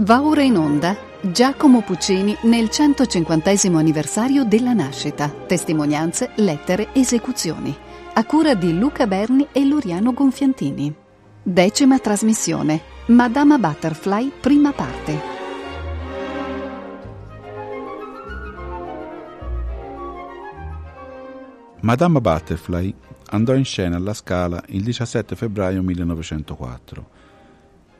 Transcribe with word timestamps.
Va 0.00 0.22
ora 0.22 0.40
in 0.40 0.56
onda 0.56 0.96
Giacomo 1.20 1.82
Puccini 1.82 2.34
nel 2.44 2.70
150 2.70 3.50
anniversario 3.76 4.44
della 4.44 4.72
nascita. 4.72 5.28
Testimonianze, 5.28 6.30
lettere, 6.36 6.94
esecuzioni. 6.94 7.76
A 8.14 8.24
cura 8.24 8.54
di 8.54 8.78
Luca 8.78 9.06
Berni 9.06 9.48
e 9.52 9.66
Loriano 9.66 10.14
Gonfiantini. 10.14 10.94
Decima 11.42 11.98
trasmissione. 11.98 12.80
Madama 13.08 13.58
Butterfly, 13.58 14.32
prima 14.40 14.72
parte. 14.72 15.20
Madama 21.80 22.22
Butterfly 22.22 22.94
andò 23.32 23.54
in 23.54 23.66
scena 23.66 23.96
alla 23.96 24.14
Scala 24.14 24.62
il 24.68 24.82
17 24.82 25.36
febbraio 25.36 25.82
1904 25.82 27.19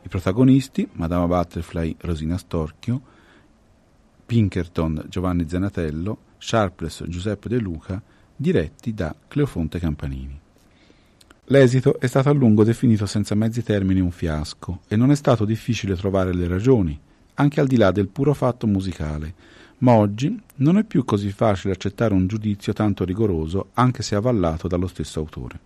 i 0.03 0.07
protagonisti, 0.07 0.87
Madama 0.93 1.27
Butterfly 1.27 1.95
Rosina 1.99 2.37
Storchio, 2.37 3.01
Pinkerton 4.25 5.05
Giovanni 5.09 5.47
Zanatello, 5.47 6.17
Sharpless 6.37 7.03
Giuseppe 7.07 7.49
De 7.49 7.59
Luca, 7.59 8.01
diretti 8.35 8.93
da 8.93 9.13
Cleofonte 9.27 9.77
Campanini. 9.79 10.39
L'esito 11.45 11.99
è 11.99 12.07
stato 12.07 12.29
a 12.29 12.33
lungo 12.33 12.63
definito 12.63 13.05
senza 13.05 13.35
mezzi 13.35 13.61
termini 13.61 13.99
un 13.99 14.11
fiasco 14.11 14.81
e 14.87 14.95
non 14.95 15.11
è 15.11 15.15
stato 15.15 15.45
difficile 15.45 15.95
trovare 15.95 16.33
le 16.33 16.47
ragioni, 16.47 16.97
anche 17.35 17.59
al 17.59 17.67
di 17.67 17.75
là 17.75 17.91
del 17.91 18.07
puro 18.07 18.33
fatto 18.33 18.67
musicale, 18.67 19.33
ma 19.79 19.93
oggi 19.93 20.39
non 20.55 20.77
è 20.77 20.83
più 20.83 21.03
così 21.03 21.31
facile 21.31 21.73
accettare 21.73 22.13
un 22.13 22.27
giudizio 22.27 22.73
tanto 22.73 23.03
rigoroso 23.03 23.69
anche 23.73 24.01
se 24.01 24.15
avallato 24.15 24.67
dallo 24.67 24.87
stesso 24.87 25.19
autore. 25.19 25.59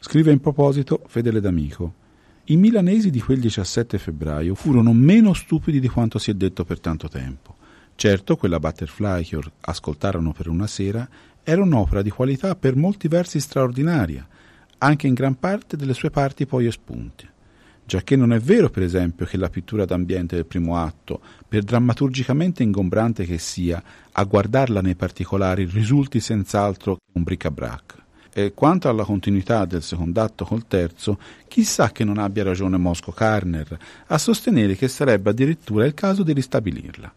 Scrive 0.00 0.32
in 0.32 0.40
proposito 0.40 1.02
Fedele 1.06 1.40
D'Amico, 1.40 2.02
i 2.48 2.56
milanesi 2.56 3.08
di 3.08 3.20
quel 3.20 3.40
17 3.40 3.96
febbraio 3.96 4.54
furono 4.54 4.92
meno 4.92 5.32
stupidi 5.32 5.80
di 5.80 5.88
quanto 5.88 6.18
si 6.18 6.30
è 6.30 6.34
detto 6.34 6.64
per 6.64 6.78
tanto 6.78 7.08
tempo. 7.08 7.56
Certo, 7.94 8.36
quella 8.36 8.58
Butterfly 8.58 9.24
che 9.24 9.38
ascoltarono 9.60 10.32
per 10.32 10.48
una 10.48 10.66
sera 10.66 11.08
era 11.42 11.62
un'opera 11.62 12.02
di 12.02 12.10
qualità 12.10 12.54
per 12.54 12.76
molti 12.76 13.08
versi 13.08 13.40
straordinaria, 13.40 14.28
anche 14.78 15.06
in 15.06 15.14
gran 15.14 15.38
parte 15.38 15.78
delle 15.78 15.94
sue 15.94 16.10
parti 16.10 16.44
poi 16.44 16.66
espunte. 16.66 17.32
Giacché 17.86 18.14
non 18.14 18.32
è 18.32 18.38
vero, 18.40 18.68
per 18.68 18.82
esempio, 18.82 19.24
che 19.24 19.38
la 19.38 19.48
pittura 19.48 19.86
d'ambiente 19.86 20.36
del 20.36 20.46
primo 20.46 20.76
atto, 20.76 21.20
per 21.48 21.62
drammaturgicamente 21.62 22.62
ingombrante 22.62 23.24
che 23.24 23.38
sia, 23.38 23.82
a 24.12 24.24
guardarla 24.24 24.82
nei 24.82 24.96
particolari 24.96 25.64
risulti 25.64 26.20
senz'altro 26.20 26.98
un 27.12 27.22
bric-a-brac. 27.22 28.03
E 28.36 28.52
quanto 28.52 28.88
alla 28.88 29.04
continuità 29.04 29.64
del 29.64 29.80
secondo 29.80 30.20
atto 30.20 30.44
col 30.44 30.66
terzo, 30.66 31.20
chissà 31.46 31.92
che 31.92 32.02
non 32.02 32.18
abbia 32.18 32.42
ragione 32.42 32.76
Mosco 32.76 33.12
Carner 33.12 33.78
a 34.08 34.18
sostenere 34.18 34.74
che 34.74 34.88
sarebbe 34.88 35.30
addirittura 35.30 35.86
il 35.86 35.94
caso 35.94 36.24
di 36.24 36.32
ristabilirla. 36.32 37.14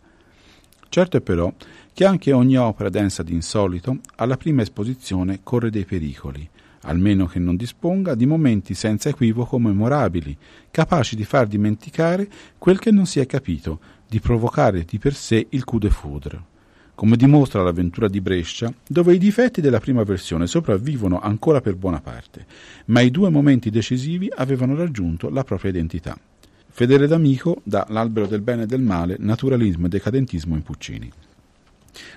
Certo 0.88 1.18
è 1.18 1.22
però 1.22 1.52
che 1.92 2.06
anche 2.06 2.32
ogni 2.32 2.56
opera 2.56 2.90
densa 2.90 3.24
di 3.24 3.34
insolito 3.34 3.98
alla 4.18 4.38
prima 4.38 4.62
esposizione 4.62 5.40
corre 5.42 5.72
dei 5.72 5.86
pericoli, 5.86 6.48
almeno 6.82 7.26
che 7.26 7.40
non 7.40 7.56
disponga 7.56 8.14
di 8.14 8.28
momenti 8.28 8.76
senza 8.76 9.10
equivoco 9.10 9.58
memorabili, 9.58 10.38
capaci 10.70 11.16
di 11.16 11.26
far 11.26 11.48
dimenticare 11.48 12.30
quel 12.60 12.78
che 12.78 12.92
non 12.92 13.08
si 13.08 13.20
è 13.20 13.26
capito, 13.26 13.80
di 14.08 14.20
provocare 14.20 14.86
di 14.88 15.00
per 15.00 15.16
sé 15.16 15.48
il 15.50 15.64
coup 15.64 15.82
de 15.82 15.90
foudre 15.90 16.56
come 16.98 17.16
dimostra 17.16 17.62
l'avventura 17.62 18.08
di 18.08 18.22
Brescia, 18.22 18.74
dove 18.88 19.14
i 19.14 19.20
difetti 19.20 19.62
della 19.62 19.80
prima 19.80 20.02
versione 20.02 20.48
sopravvivono 20.48 21.20
ancora 21.20 21.62
per 21.62 21.76
buona 21.76 22.02
parte, 22.02 22.48
ma 22.86 23.02
i 23.02 23.12
due 23.12 23.30
momenti 23.30 23.70
decisivi 23.70 24.28
avevano 24.36 24.76
raggiunto 24.76 25.30
la 25.30 25.44
propria 25.44 25.70
identità. 25.70 26.18
Fedele 26.68 27.06
D'Amico 27.06 27.62
da 27.64 27.86
L'albero 27.90 28.26
del 28.26 28.42
bene 28.42 28.64
e 28.64 28.66
del 28.66 28.82
male, 28.82 29.16
naturalismo 29.20 29.86
e 29.86 29.90
decadentismo 29.90 30.56
in 30.56 30.64
Puccini. 30.64 31.12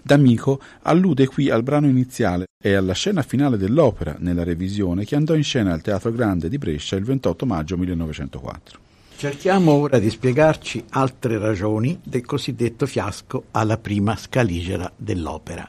D'Amico 0.03 0.59
allude 0.81 1.27
qui 1.27 1.51
al 1.51 1.63
brano 1.63 1.87
iniziale 1.87 2.47
e 2.59 2.73
alla 2.73 2.95
scena 2.95 3.21
finale 3.21 3.59
dell'opera 3.59 4.17
nella 4.19 4.45
revisione 4.45 5.05
che 5.05 5.15
andò 5.15 5.35
in 5.35 5.45
scena 5.45 5.75
al 5.75 5.83
Teatro 5.83 6.11
Grande 6.11 6.49
di 6.49 6.57
Brescia 6.57 6.97
il 6.97 7.05
28 7.05 7.45
maggio 7.45 7.77
1904. 7.77 8.90
Cerchiamo 9.21 9.73
ora 9.73 9.99
di 9.99 10.09
spiegarci 10.09 10.83
altre 10.93 11.37
ragioni 11.37 12.01
del 12.03 12.25
cosiddetto 12.25 12.87
fiasco 12.87 13.49
alla 13.51 13.77
prima 13.77 14.17
scaligera 14.17 14.91
dell'opera. 14.97 15.69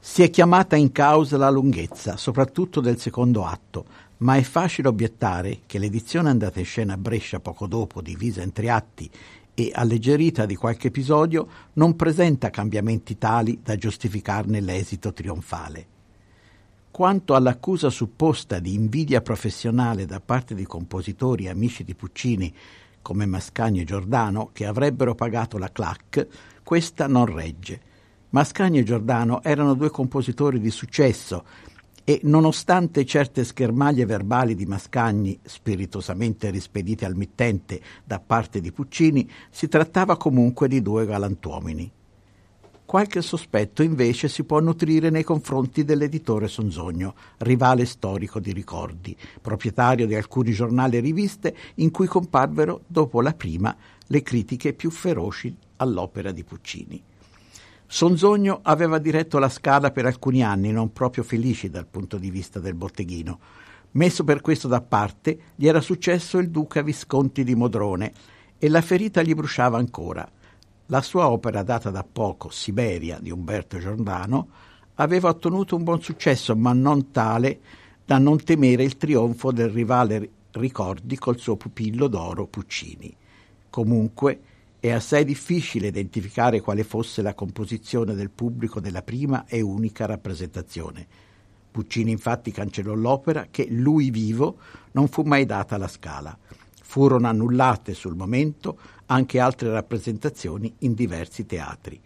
Si 0.00 0.24
è 0.24 0.30
chiamata 0.30 0.74
in 0.74 0.90
causa 0.90 1.36
la 1.36 1.50
lunghezza, 1.50 2.16
soprattutto 2.16 2.80
del 2.80 2.98
secondo 2.98 3.44
atto, 3.44 3.84
ma 4.16 4.34
è 4.34 4.42
facile 4.42 4.88
obiettare 4.88 5.60
che 5.66 5.78
l'edizione 5.78 6.30
andata 6.30 6.58
in 6.58 6.64
scena 6.64 6.94
a 6.94 6.98
Brescia 6.98 7.38
poco 7.38 7.68
dopo, 7.68 8.02
divisa 8.02 8.42
in 8.42 8.50
tre 8.50 8.70
atti 8.70 9.08
e 9.54 9.70
alleggerita 9.72 10.44
di 10.44 10.56
qualche 10.56 10.88
episodio, 10.88 11.46
non 11.74 11.94
presenta 11.94 12.50
cambiamenti 12.50 13.18
tali 13.18 13.60
da 13.62 13.76
giustificarne 13.76 14.60
l'esito 14.60 15.12
trionfale. 15.12 15.97
Quanto 16.98 17.36
all'accusa 17.36 17.90
supposta 17.90 18.58
di 18.58 18.74
invidia 18.74 19.20
professionale 19.20 20.04
da 20.04 20.18
parte 20.18 20.56
di 20.56 20.64
compositori 20.64 21.44
e 21.44 21.48
amici 21.48 21.84
di 21.84 21.94
Puccini 21.94 22.52
come 23.02 23.24
Mascagni 23.24 23.82
e 23.82 23.84
Giordano 23.84 24.50
che 24.52 24.66
avrebbero 24.66 25.14
pagato 25.14 25.58
la 25.58 25.70
clac, 25.70 26.26
questa 26.64 27.06
non 27.06 27.26
regge. 27.26 27.80
Mascagni 28.30 28.80
e 28.80 28.82
Giordano 28.82 29.44
erano 29.44 29.74
due 29.74 29.90
compositori 29.90 30.58
di 30.58 30.72
successo 30.72 31.44
e 32.02 32.18
nonostante 32.24 33.06
certe 33.06 33.44
schermaglie 33.44 34.04
verbali 34.04 34.56
di 34.56 34.66
Mascagni, 34.66 35.38
spiritosamente 35.44 36.50
rispedite 36.50 37.04
al 37.04 37.14
mittente 37.14 37.80
da 38.02 38.18
parte 38.18 38.60
di 38.60 38.72
Puccini, 38.72 39.30
si 39.50 39.68
trattava 39.68 40.16
comunque 40.16 40.66
di 40.66 40.82
due 40.82 41.06
galantuomini. 41.06 41.92
Qualche 42.88 43.20
sospetto 43.20 43.82
invece 43.82 44.28
si 44.28 44.44
può 44.44 44.60
nutrire 44.60 45.10
nei 45.10 45.22
confronti 45.22 45.84
dell'editore 45.84 46.48
Sonzogno, 46.48 47.14
rivale 47.36 47.84
storico 47.84 48.40
di 48.40 48.50
ricordi, 48.50 49.14
proprietario 49.42 50.06
di 50.06 50.14
alcuni 50.14 50.52
giornali 50.52 50.96
e 50.96 51.00
riviste 51.00 51.54
in 51.74 51.90
cui 51.90 52.06
comparvero, 52.06 52.84
dopo 52.86 53.20
la 53.20 53.34
prima, 53.34 53.76
le 54.06 54.22
critiche 54.22 54.72
più 54.72 54.90
feroci 54.90 55.54
all'opera 55.76 56.32
di 56.32 56.42
Puccini. 56.44 57.02
Sonzogno 57.86 58.60
aveva 58.62 58.96
diretto 58.96 59.38
la 59.38 59.50
Scala 59.50 59.90
per 59.90 60.06
alcuni 60.06 60.42
anni, 60.42 60.72
non 60.72 60.90
proprio 60.90 61.24
felici 61.24 61.68
dal 61.68 61.86
punto 61.86 62.16
di 62.16 62.30
vista 62.30 62.58
del 62.58 62.72
botteghino. 62.72 63.38
Messo 63.90 64.24
per 64.24 64.40
questo 64.40 64.66
da 64.66 64.80
parte, 64.80 65.38
gli 65.56 65.68
era 65.68 65.82
successo 65.82 66.38
il 66.38 66.48
duca 66.48 66.80
Visconti 66.80 67.44
di 67.44 67.54
Modrone 67.54 68.12
e 68.56 68.66
la 68.70 68.80
ferita 68.80 69.20
gli 69.20 69.34
bruciava 69.34 69.76
ancora. 69.76 70.26
La 70.90 71.02
sua 71.02 71.28
opera 71.28 71.62
data 71.62 71.90
da 71.90 72.02
poco, 72.02 72.48
Siberia, 72.48 73.18
di 73.20 73.30
Umberto 73.30 73.78
Giordano, 73.78 74.48
aveva 74.94 75.28
ottenuto 75.28 75.76
un 75.76 75.84
buon 75.84 76.00
successo, 76.00 76.56
ma 76.56 76.72
non 76.72 77.10
tale 77.10 77.60
da 78.06 78.16
non 78.16 78.42
temere 78.42 78.84
il 78.84 78.96
trionfo 78.96 79.52
del 79.52 79.68
rivale 79.68 80.30
Ricordi 80.52 81.18
col 81.18 81.38
suo 81.38 81.56
pupillo 81.56 82.08
d'oro 82.08 82.46
Puccini. 82.46 83.14
Comunque, 83.68 84.40
è 84.80 84.90
assai 84.90 85.26
difficile 85.26 85.88
identificare 85.88 86.62
quale 86.62 86.84
fosse 86.84 87.20
la 87.20 87.34
composizione 87.34 88.14
del 88.14 88.30
pubblico 88.30 88.80
della 88.80 89.02
prima 89.02 89.44
e 89.46 89.60
unica 89.60 90.06
rappresentazione. 90.06 91.06
Puccini 91.70 92.12
infatti 92.12 92.50
cancellò 92.50 92.94
l'opera 92.94 93.48
che, 93.50 93.66
lui 93.68 94.08
vivo, 94.08 94.56
non 94.92 95.06
fu 95.08 95.20
mai 95.20 95.44
data 95.44 95.74
alla 95.74 95.86
scala. 95.86 96.36
Furono 96.82 97.26
annullate 97.26 97.92
sul 97.92 98.16
momento 98.16 98.78
anche 99.10 99.38
altre 99.38 99.70
rappresentazioni 99.70 100.72
in 100.80 100.94
diversi 100.94 101.46
teatri. 101.46 102.00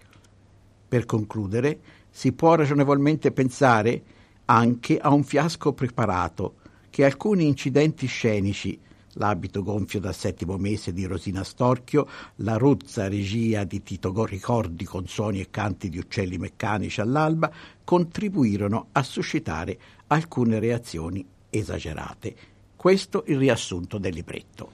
Per 0.89 1.07
concludere, 1.07 1.81
si 2.11 2.33
può 2.33 2.55
ragionevolmente 2.55 3.33
pensare 3.33 4.03
anche 4.47 4.99
a 4.99 5.11
un 5.11 5.25
fiasco 5.25 5.73
preparato 5.73 6.57
che 6.91 7.05
alcuni 7.05 7.47
incidenti 7.47 8.07
scenici, 8.07 8.79
l'abito 9.15 9.63
gonfio 9.63 9.99
dal 9.99 10.15
settimo 10.15 10.59
mese 10.59 10.93
di 10.93 11.05
Rosina 11.07 11.43
Storchio, 11.43 12.07
la 12.37 12.57
rozza 12.57 13.09
regia 13.09 13.65
di 13.65 13.83
Tito 13.83 14.25
Ricordi 14.27 14.85
con 14.85 15.07
suoni 15.07 15.41
e 15.41 15.49
canti 15.51 15.89
di 15.89 15.99
uccelli 15.99 16.37
meccanici 16.37 17.01
all'alba, 17.01 17.51
contribuirono 17.83 18.89
a 18.93 19.03
suscitare 19.03 19.79
alcune 20.09 20.59
reazioni 20.59 21.25
esagerate. 21.49 22.37
Questo 22.77 23.25
il 23.29 23.39
riassunto 23.39 23.97
del 23.97 24.13
libretto. 24.13 24.71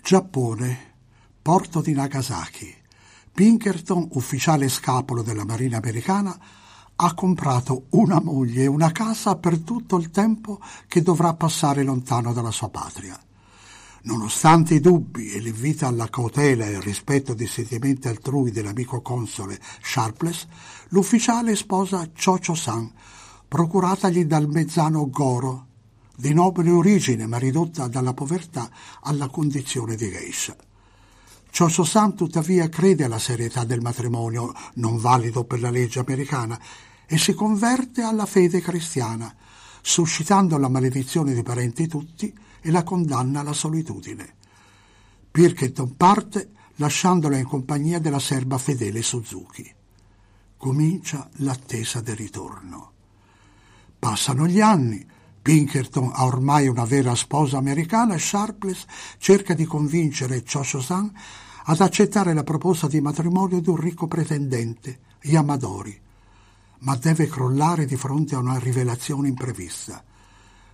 Giappone, 0.00 0.91
porto 1.42 1.80
di 1.80 1.92
Nagasaki. 1.92 2.72
Pinkerton, 3.32 4.08
ufficiale 4.12 4.68
scapolo 4.68 5.22
della 5.22 5.44
Marina 5.44 5.78
americana, 5.78 6.38
ha 6.94 7.14
comprato 7.14 7.86
una 7.90 8.20
moglie 8.20 8.62
e 8.62 8.68
una 8.68 8.92
casa 8.92 9.34
per 9.36 9.58
tutto 9.58 9.96
il 9.96 10.10
tempo 10.10 10.60
che 10.86 11.02
dovrà 11.02 11.34
passare 11.34 11.82
lontano 11.82 12.32
dalla 12.32 12.52
sua 12.52 12.68
patria. 12.68 13.18
Nonostante 14.04 14.74
i 14.74 14.80
dubbi 14.80 15.32
e 15.32 15.40
l'invito 15.40 15.86
alla 15.86 16.08
cautela 16.08 16.66
e 16.66 16.76
al 16.76 16.82
rispetto 16.82 17.34
dei 17.34 17.46
sentimenti 17.48 18.06
altrui 18.06 18.52
dell'amico 18.52 19.00
console 19.00 19.58
Sharpless, 19.80 20.46
l'ufficiale 20.88 21.56
sposa 21.56 22.08
Chocho-san, 22.12 22.90
procuratagli 23.48 24.24
dal 24.24 24.48
mezzano 24.48 25.08
Goro, 25.10 25.66
di 26.14 26.32
nobile 26.34 26.70
origine 26.70 27.26
ma 27.26 27.38
ridotta 27.38 27.88
dalla 27.88 28.12
povertà 28.12 28.70
alla 29.00 29.28
condizione 29.28 29.96
di 29.96 30.08
geisha. 30.10 30.56
Choso-san 31.54 32.14
tuttavia 32.14 32.70
crede 32.70 33.04
alla 33.04 33.18
serietà 33.18 33.64
del 33.64 33.82
matrimonio, 33.82 34.54
non 34.76 34.96
valido 34.96 35.44
per 35.44 35.60
la 35.60 35.68
legge 35.68 35.98
americana, 35.98 36.58
e 37.06 37.18
si 37.18 37.34
converte 37.34 38.00
alla 38.00 38.24
fede 38.24 38.62
cristiana, 38.62 39.34
suscitando 39.82 40.56
la 40.56 40.70
maledizione 40.70 41.34
dei 41.34 41.42
parenti 41.42 41.86
tutti 41.86 42.32
e 42.58 42.70
la 42.70 42.82
condanna 42.82 43.40
alla 43.40 43.52
solitudine. 43.52 44.34
Pirkington 45.30 45.94
parte 45.94 46.52
lasciandola 46.76 47.36
in 47.36 47.44
compagnia 47.44 47.98
della 47.98 48.18
serba 48.18 48.56
fedele 48.56 49.02
Suzuki. 49.02 49.70
Comincia 50.56 51.28
l'attesa 51.36 52.00
del 52.00 52.16
ritorno. 52.16 52.92
Passano 53.98 54.46
gli 54.46 54.60
anni, 54.60 55.06
Pinkerton 55.42 56.12
ha 56.14 56.24
ormai 56.24 56.68
una 56.68 56.84
vera 56.84 57.14
sposa 57.14 57.58
americana 57.58 58.14
e 58.14 58.18
Sharpless 58.18 58.86
cerca 59.18 59.54
di 59.54 59.66
convincere 59.66 60.44
Chosho-san 60.44 61.12
ad 61.64 61.80
accettare 61.80 62.34
la 62.34 62.42
proposta 62.42 62.86
di 62.88 63.00
matrimonio 63.00 63.60
di 63.60 63.68
un 63.68 63.76
ricco 63.76 64.06
pretendente, 64.06 65.00
Yamadori, 65.22 66.00
ma 66.80 66.96
deve 66.96 67.28
crollare 67.28 67.84
di 67.84 67.96
fronte 67.96 68.34
a 68.34 68.38
una 68.38 68.58
rivelazione 68.58 69.28
imprevista. 69.28 70.02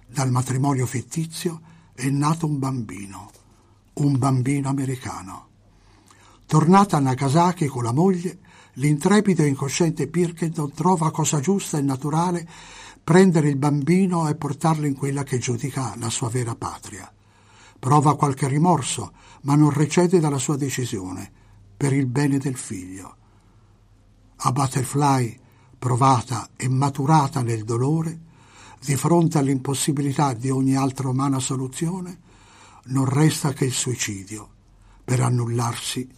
Dal 0.07 0.31
matrimonio 0.31 0.87
fittizio 0.87 1.61
è 1.93 2.09
nato 2.09 2.47
un 2.47 2.59
bambino, 2.59 3.31
un 3.95 4.17
bambino 4.17 4.69
americano. 4.69 5.47
Tornata 6.47 6.97
a 6.97 7.01
Nagasaki 7.01 7.67
con 7.67 7.83
la 7.83 7.93
moglie, 7.93 8.39
l'intrepido 8.75 9.43
e 9.43 9.49
incosciente 9.49 10.07
Pirkington 10.07 10.73
trova 10.73 11.11
cosa 11.11 11.41
giusta 11.41 11.77
e 11.77 11.83
naturale 11.83 12.49
prendere 13.05 13.49
il 13.49 13.57
bambino 13.57 14.29
e 14.29 14.35
portarlo 14.35 14.87
in 14.87 14.95
quella 14.95 15.25
che 15.25 15.39
giudica 15.39 15.95
la 15.99 16.09
sua 16.09 16.29
vera 16.31 16.55
patria. 16.55 17.11
Prova 17.79 18.17
qualche 18.17 18.49
rimorso, 18.49 19.13
ma 19.43 19.55
non 19.55 19.71
recede 19.71 20.21
dalla 20.21 20.39
sua 20.39 20.57
decisione, 20.57 21.31
per 21.77 21.93
il 21.93 22.07
bene 22.07 22.39
del 22.39 22.57
figlio. 22.57 23.17
A 24.37 24.53
Butterfly, 24.53 25.39
provata 25.79 26.51
e 26.57 26.69
maturata 26.69 27.43
nel 27.43 27.65
dolore, 27.65 28.27
di 28.85 28.97
fronte 28.97 29.39
all'impossibilità 29.39 30.35
di 30.35 30.51
ogni 30.51 30.77
altra 30.77 31.09
umana 31.09 31.39
soluzione, 31.39 32.19
non 32.87 33.05
resta 33.05 33.53
che 33.53 33.65
il 33.65 33.73
suicidio 33.73 34.49
per 35.05 35.21
annullarsi 35.21 36.09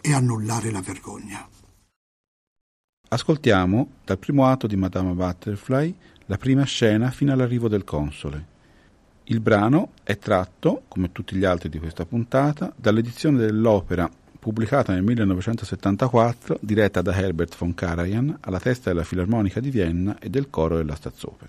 e 0.00 0.12
annullare 0.12 0.70
la 0.70 0.80
vergogna. 0.80 1.46
Ascoltiamo 3.08 3.88
dal 4.04 4.18
primo 4.18 4.46
atto 4.46 4.66
di 4.66 4.76
Madame 4.76 5.12
Butterfly 5.12 5.94
la 6.26 6.36
prima 6.36 6.62
scena 6.62 7.10
fino 7.10 7.32
all'arrivo 7.32 7.68
del 7.68 7.84
console. 7.84 8.49
Il 9.30 9.38
brano 9.38 9.92
è 10.02 10.18
tratto, 10.18 10.82
come 10.88 11.12
tutti 11.12 11.36
gli 11.36 11.44
altri 11.44 11.68
di 11.68 11.78
questa 11.78 12.04
puntata, 12.04 12.72
dall'edizione 12.74 13.38
dell'opera 13.38 14.10
pubblicata 14.40 14.92
nel 14.92 15.04
1974, 15.04 16.58
diretta 16.60 17.00
da 17.00 17.14
Herbert 17.14 17.56
von 17.56 17.72
Karajan 17.72 18.38
alla 18.40 18.58
testa 18.58 18.90
della 18.90 19.04
Filarmonica 19.04 19.60
di 19.60 19.70
Vienna 19.70 20.18
e 20.18 20.30
del 20.30 20.50
coro 20.50 20.78
della 20.78 20.96
Staatsoper. 20.96 21.48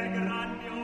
del 0.00 0.12
gran 0.12 0.58
mio 0.58 0.79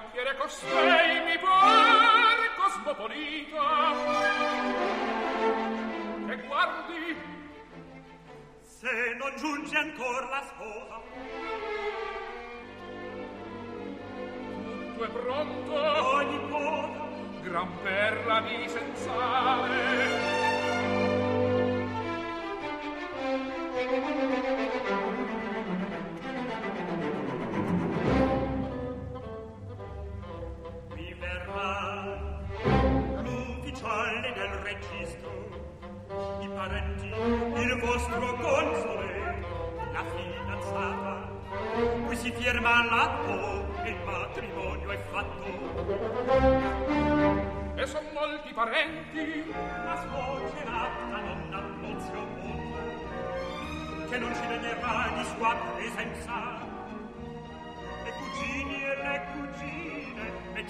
chiacchiere 0.00 0.36
costei 0.36 1.24
mi 1.24 1.38
pare 1.38 2.50
cosmopolita. 2.56 3.92
Che 6.26 6.36
guardi 6.46 7.16
se 8.60 9.16
non 9.18 9.36
giunge 9.36 9.76
ancora 9.76 10.28
la 10.28 10.42
sposa 10.42 11.00
tutto 15.00 15.04
è 15.04 15.08
pronto. 15.08 15.72
Ogni 15.72 16.50
cosa. 16.50 17.08
Gran 17.42 17.82
perla 17.82 18.40
di 18.42 18.68
sensare 18.68 19.59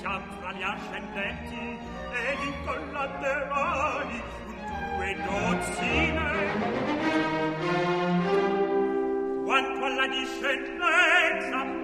mettiam 0.00 0.22
fra 0.40 0.52
gli 0.52 0.62
ascendenti 0.62 1.78
ed 2.12 2.38
incollaterai 2.46 4.22
due 4.96 5.16
dozzine. 5.26 6.28
Quanto 9.44 9.84
alla 9.84 10.06
discendenza 10.08 11.79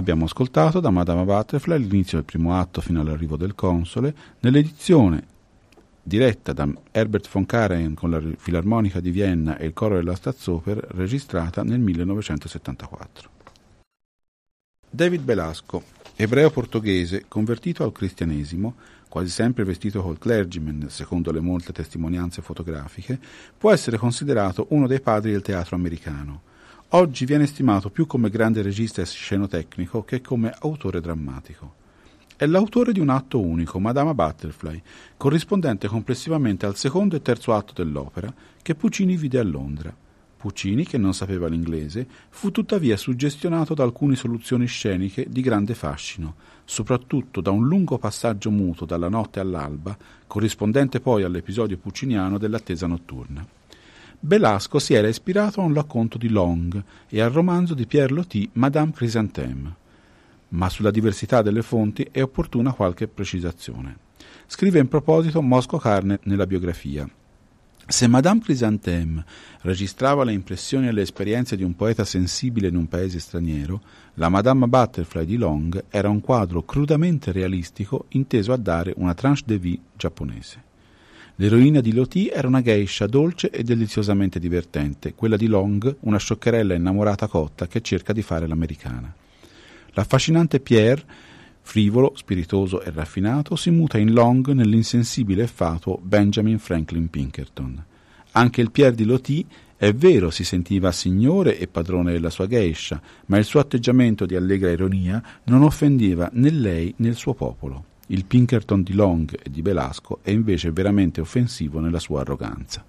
Abbiamo 0.00 0.24
ascoltato 0.24 0.80
da 0.80 0.88
Madama 0.88 1.24
Butterfly 1.24 1.78
l'inizio 1.78 2.16
del 2.16 2.24
primo 2.24 2.58
atto 2.58 2.80
fino 2.80 3.02
all'arrivo 3.02 3.36
del 3.36 3.54
console, 3.54 4.14
nell'edizione 4.40 5.22
diretta 6.02 6.54
da 6.54 6.66
Herbert 6.90 7.28
von 7.30 7.44
Karajan 7.44 7.92
con 7.92 8.08
la 8.08 8.22
Filarmonica 8.38 8.98
di 8.98 9.10
Vienna 9.10 9.58
e 9.58 9.66
il 9.66 9.74
coro 9.74 9.96
della 9.96 10.14
Staatsoper, 10.14 10.78
registrata 10.92 11.62
nel 11.62 11.80
1974. 11.80 13.28
David 14.88 15.20
Belasco, 15.20 15.82
ebreo 16.16 16.50
portoghese 16.50 17.26
convertito 17.28 17.84
al 17.84 17.92
cristianesimo, 17.92 18.76
quasi 19.06 19.28
sempre 19.28 19.64
vestito 19.64 20.00
col 20.00 20.18
clergyman, 20.18 20.86
secondo 20.88 21.30
le 21.30 21.40
molte 21.40 21.74
testimonianze 21.74 22.40
fotografiche, 22.40 23.18
può 23.58 23.70
essere 23.70 23.98
considerato 23.98 24.64
uno 24.70 24.86
dei 24.86 25.02
padri 25.02 25.32
del 25.32 25.42
teatro 25.42 25.76
americano. 25.76 26.48
Oggi 26.92 27.24
viene 27.24 27.46
stimato 27.46 27.88
più 27.88 28.04
come 28.04 28.30
grande 28.30 28.62
regista 28.62 29.00
e 29.00 29.06
scenotecnico 29.06 30.02
che 30.02 30.20
come 30.20 30.52
autore 30.58 31.00
drammatico. 31.00 31.74
È 32.34 32.44
l'autore 32.46 32.92
di 32.92 32.98
un 32.98 33.10
atto 33.10 33.38
unico, 33.40 33.78
Madama 33.78 34.12
Butterfly, 34.12 34.82
corrispondente 35.16 35.86
complessivamente 35.86 36.66
al 36.66 36.74
secondo 36.74 37.14
e 37.14 37.22
terzo 37.22 37.54
atto 37.54 37.74
dell'opera, 37.80 38.34
che 38.60 38.74
Puccini 38.74 39.16
vide 39.16 39.38
a 39.38 39.44
Londra. 39.44 39.94
Puccini, 40.36 40.84
che 40.84 40.98
non 40.98 41.14
sapeva 41.14 41.46
l'inglese, 41.46 42.04
fu 42.28 42.50
tuttavia 42.50 42.96
suggestionato 42.96 43.72
da 43.72 43.84
alcune 43.84 44.16
soluzioni 44.16 44.66
sceniche 44.66 45.26
di 45.28 45.42
grande 45.42 45.74
fascino, 45.74 46.34
soprattutto 46.64 47.40
da 47.40 47.52
un 47.52 47.68
lungo 47.68 47.98
passaggio 47.98 48.50
muto 48.50 48.84
dalla 48.84 49.08
notte 49.08 49.38
all'alba, 49.38 49.96
corrispondente 50.26 50.98
poi 50.98 51.22
all'episodio 51.22 51.78
pucciniano 51.78 52.36
dell'attesa 52.36 52.88
notturna. 52.88 53.58
Belasco 54.22 54.78
si 54.78 54.92
era 54.92 55.08
ispirato 55.08 55.62
a 55.62 55.64
un 55.64 55.72
racconto 55.72 56.18
di 56.18 56.28
Long 56.28 56.84
e 57.08 57.22
al 57.22 57.30
romanzo 57.30 57.72
di 57.72 57.86
Pierre 57.86 58.12
Loti 58.12 58.46
Madame 58.52 58.92
Chrysanthème. 58.92 59.74
Ma 60.48 60.68
sulla 60.68 60.90
diversità 60.90 61.40
delle 61.40 61.62
fonti 61.62 62.06
è 62.12 62.20
opportuna 62.20 62.74
qualche 62.74 63.08
precisazione. 63.08 63.96
Scrive 64.46 64.78
in 64.78 64.88
proposito 64.88 65.40
Mosco 65.40 65.78
Carne 65.78 66.18
nella 66.24 66.46
biografia. 66.46 67.08
Se 67.86 68.06
Madame 68.08 68.40
Chrysanthème 68.40 69.24
registrava 69.62 70.22
le 70.22 70.34
impressioni 70.34 70.88
e 70.88 70.92
le 70.92 71.00
esperienze 71.00 71.56
di 71.56 71.62
un 71.62 71.74
poeta 71.74 72.04
sensibile 72.04 72.68
in 72.68 72.76
un 72.76 72.88
paese 72.88 73.20
straniero, 73.20 73.80
la 74.14 74.28
Madame 74.28 74.66
Butterfly 74.66 75.24
di 75.24 75.38
Long 75.38 75.82
era 75.88 76.10
un 76.10 76.20
quadro 76.20 76.62
crudamente 76.62 77.32
realistico 77.32 78.04
inteso 78.08 78.52
a 78.52 78.58
dare 78.58 78.92
una 78.98 79.14
tranche 79.14 79.44
de 79.46 79.58
vie 79.58 79.78
giapponese. 79.96 80.68
L'eroina 81.36 81.80
di 81.80 81.92
Loti 81.92 82.28
era 82.28 82.48
una 82.48 82.62
geisha 82.62 83.06
dolce 83.06 83.50
e 83.50 83.62
deliziosamente 83.62 84.38
divertente, 84.38 85.14
quella 85.14 85.36
di 85.36 85.46
Long 85.46 85.96
una 86.00 86.18
scioccherella 86.18 86.74
innamorata 86.74 87.26
cotta 87.28 87.66
che 87.66 87.80
cerca 87.80 88.12
di 88.12 88.22
fare 88.22 88.46
l'americana. 88.46 89.14
L'affascinante 89.92 90.60
Pierre, 90.60 91.02
frivolo, 91.62 92.12
spiritoso 92.14 92.82
e 92.82 92.90
raffinato, 92.90 93.56
si 93.56 93.70
muta 93.70 93.98
in 93.98 94.12
Long 94.12 94.50
nell'insensibile 94.50 95.44
e 95.44 95.46
fatuo 95.46 95.98
Benjamin 96.02 96.58
Franklin 96.58 97.08
Pinkerton. 97.08 97.84
Anche 98.32 98.60
il 98.60 98.70
Pierre 98.70 98.94
di 98.94 99.04
Loti, 99.04 99.46
è 99.76 99.94
vero, 99.94 100.30
si 100.30 100.44
sentiva 100.44 100.92
signore 100.92 101.58
e 101.58 101.66
padrone 101.66 102.12
della 102.12 102.28
sua 102.30 102.46
geisha, 102.46 103.00
ma 103.26 103.38
il 103.38 103.44
suo 103.44 103.60
atteggiamento 103.60 104.26
di 104.26 104.36
allegra 104.36 104.70
ironia 104.70 105.22
non 105.44 105.62
offendeva 105.62 106.28
né 106.34 106.50
lei 106.50 106.92
né 106.98 107.08
il 107.08 107.16
suo 107.16 107.32
popolo. 107.32 107.84
Il 108.12 108.24
Pinkerton 108.24 108.82
di 108.82 108.92
Long 108.94 109.32
e 109.40 109.48
di 109.50 109.62
Belasco 109.62 110.18
è 110.22 110.30
invece 110.30 110.72
veramente 110.72 111.20
offensivo 111.20 111.78
nella 111.78 112.00
sua 112.00 112.22
arroganza. 112.22 112.84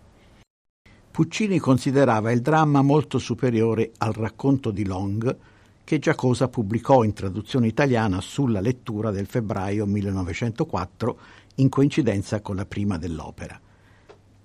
Puccini 1.11 1.59
considerava 1.59 2.31
il 2.31 2.41
dramma 2.41 2.81
molto 2.81 3.19
superiore 3.19 3.91
al 3.99 4.13
racconto 4.13 4.71
di 4.71 4.83
Long 4.83 5.37
che 5.83 5.99
Giacosa 5.99 6.47
pubblicò 6.47 7.03
in 7.03 7.13
traduzione 7.13 7.67
italiana 7.67 8.19
sulla 8.19 8.61
lettura 8.61 9.11
del 9.11 9.27
febbraio 9.27 9.85
1904 9.85 11.19
in 11.57 11.69
coincidenza 11.69 12.41
con 12.41 12.55
la 12.55 12.65
prima 12.65 12.97
dell'opera. 12.97 13.61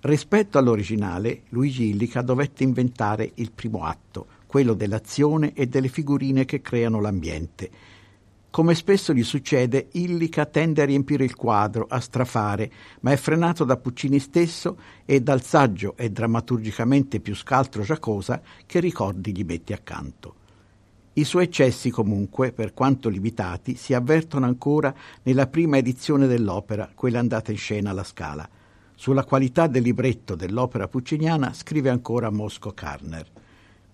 Rispetto 0.01 0.59
all'originale, 0.59 1.41
Luigi 1.49 1.89
Illica 1.89 2.21
dovette 2.21 2.61
inventare 2.61 3.31
il 3.35 3.51
primo 3.51 3.83
atto, 3.83 4.27
quello 4.45 4.75
dell'azione 4.75 5.53
e 5.53 5.65
delle 5.65 5.87
figurine 5.87 6.45
che 6.45 6.61
creano 6.61 7.01
l'ambiente. 7.01 7.71
Come 8.49 8.73
spesso 8.75 9.13
gli 9.13 9.23
succede, 9.23 9.89
Illica 9.91 10.45
tende 10.45 10.81
a 10.81 10.85
riempire 10.85 11.23
il 11.23 11.35
quadro, 11.35 11.85
a 11.87 11.99
strafare, 11.99 12.71
ma 13.01 13.11
è 13.11 13.17
frenato 13.17 13.63
da 13.63 13.77
Puccini 13.77 14.19
stesso 14.19 14.77
e 15.05 15.21
dal 15.21 15.43
saggio 15.43 15.95
e 15.95 16.09
drammaturgicamente 16.09 17.19
più 17.19 17.35
scaltro 17.35 17.83
Giacosa 17.83 18.41
che 18.65 18.79
ricordi 18.79 19.35
gli 19.35 19.43
metti 19.43 19.73
accanto. 19.73 20.35
I 21.13 21.23
suoi 21.23 21.45
eccessi, 21.45 21.89
comunque, 21.89 22.51
per 22.51 22.73
quanto 22.73 23.09
limitati, 23.09 23.75
si 23.75 23.93
avvertono 23.93 24.45
ancora 24.45 24.93
nella 25.23 25.47
prima 25.47 25.77
edizione 25.77 26.27
dell'opera, 26.27 26.91
quella 26.93 27.19
andata 27.19 27.51
in 27.51 27.57
scena 27.57 27.89
alla 27.89 28.03
Scala. 28.03 28.47
Sulla 28.95 29.23
qualità 29.23 29.67
del 29.67 29.83
libretto 29.83 30.35
dell'opera 30.35 30.87
pucciniana 30.87 31.53
scrive 31.53 31.89
ancora 31.89 32.31
Mosco 32.31 32.71
Carner. 32.71 33.27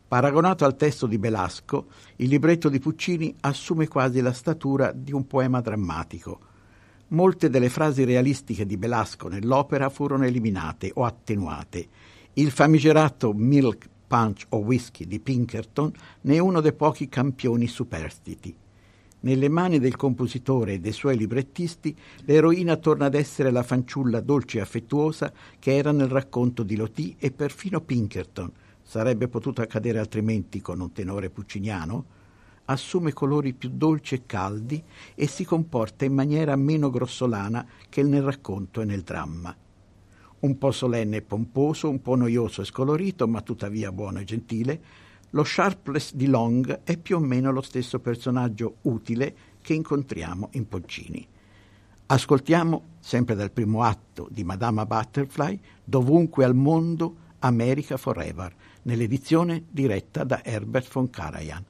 Paragonato 0.07 0.65
al 0.65 0.75
testo 0.75 1.07
di 1.07 1.17
Belasco, 1.17 1.87
il 2.17 2.29
libretto 2.29 2.69
di 2.69 2.79
Puccini 2.79 3.35
assume 3.41 3.87
quasi 3.87 4.21
la 4.21 4.33
statura 4.33 4.91
di 4.91 5.11
un 5.11 5.25
poema 5.25 5.59
drammatico. 5.59 6.39
Molte 7.09 7.49
delle 7.49 7.69
frasi 7.69 8.03
realistiche 8.03 8.65
di 8.65 8.77
Belasco 8.77 9.27
nell'opera 9.27 9.89
furono 9.89 10.25
eliminate 10.25 10.91
o 10.93 11.03
attenuate. 11.03 11.87
Il 12.33 12.51
famigerato 12.51 13.33
Milk 13.33 13.89
punch 14.07 14.45
o 14.49 14.57
whisky 14.57 15.07
di 15.07 15.19
Pinkerton 15.19 15.91
ne 16.21 16.35
è 16.35 16.39
uno 16.39 16.61
dei 16.61 16.73
pochi 16.73 17.09
campioni 17.09 17.67
superstiti. 17.67 18.55
Nelle 19.21 19.49
mani 19.49 19.79
del 19.79 19.95
compositore 19.95 20.73
e 20.73 20.79
dei 20.79 20.91
suoi 20.91 21.17
librettisti, 21.17 21.95
l'eroina 22.25 22.75
torna 22.75 23.05
ad 23.05 23.15
essere 23.15 23.51
la 23.51 23.63
fanciulla 23.63 24.19
dolce 24.19 24.57
e 24.57 24.61
affettuosa 24.61 25.31
che 25.57 25.75
era 25.75 25.91
nel 25.91 26.09
racconto 26.09 26.61
di 26.61 26.75
Loti 26.75 27.15
e 27.17 27.31
perfino 27.31 27.81
Pinkerton, 27.81 28.51
sarebbe 28.83 29.27
potuto 29.27 29.61
accadere 29.61 29.99
altrimenti 29.99 30.61
con 30.61 30.79
un 30.79 30.91
tenore 30.91 31.29
pucciniano, 31.29 32.05
assume 32.65 33.13
colori 33.13 33.53
più 33.53 33.69
dolci 33.73 34.15
e 34.15 34.25
caldi 34.25 34.83
e 35.15 35.27
si 35.27 35.43
comporta 35.43 36.05
in 36.05 36.13
maniera 36.13 36.55
meno 36.55 36.89
grossolana 36.89 37.65
che 37.89 38.03
nel 38.03 38.21
racconto 38.21 38.81
e 38.81 38.85
nel 38.85 39.01
dramma 39.01 39.55
un 40.43 40.57
po' 40.57 40.71
solenne 40.71 41.17
e 41.17 41.21
pomposo, 41.21 41.89
un 41.89 42.01
po' 42.01 42.15
noioso 42.15 42.61
e 42.61 42.65
scolorito, 42.65 43.27
ma 43.27 43.41
tuttavia 43.41 43.91
buono 43.91 44.19
e 44.19 44.23
gentile, 44.25 44.81
lo 45.31 45.43
Sharpless 45.43 46.13
di 46.13 46.27
Long 46.27 46.81
è 46.83 46.97
più 46.97 47.15
o 47.15 47.19
meno 47.19 47.51
lo 47.51 47.61
stesso 47.61 47.99
personaggio 47.99 48.77
utile 48.81 49.35
che 49.61 49.73
incontriamo 49.73 50.49
in 50.51 50.67
Poncini. 50.67 51.25
Ascoltiamo, 52.07 52.83
sempre 52.99 53.35
dal 53.35 53.51
primo 53.51 53.83
atto 53.83 54.27
di 54.29 54.43
Madama 54.43 54.85
Butterfly, 54.85 55.59
Dovunque 55.83 56.43
al 56.43 56.55
mondo, 56.55 57.15
America 57.39 57.97
Forever, 57.97 58.53
nell'edizione 58.83 59.65
diretta 59.69 60.23
da 60.23 60.41
Herbert 60.43 60.87
von 60.87 61.09
Karajan. 61.09 61.65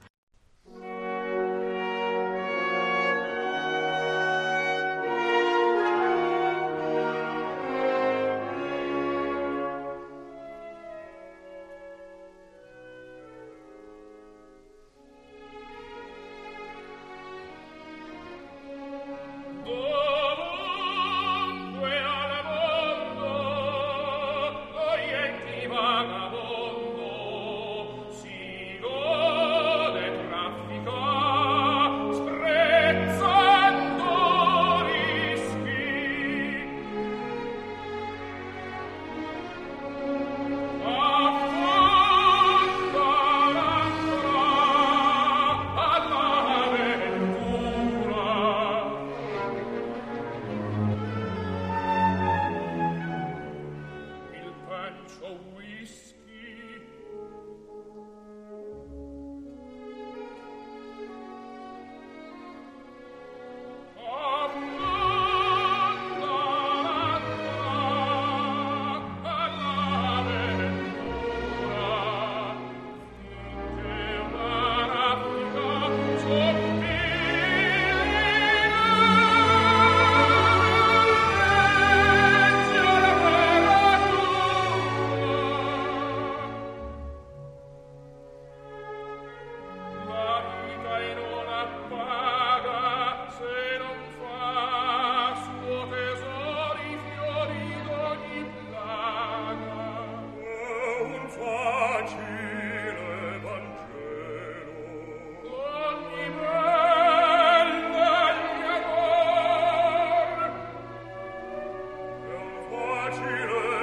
I'll 113.06 113.10
be 113.10 113.16
facile 113.16 113.73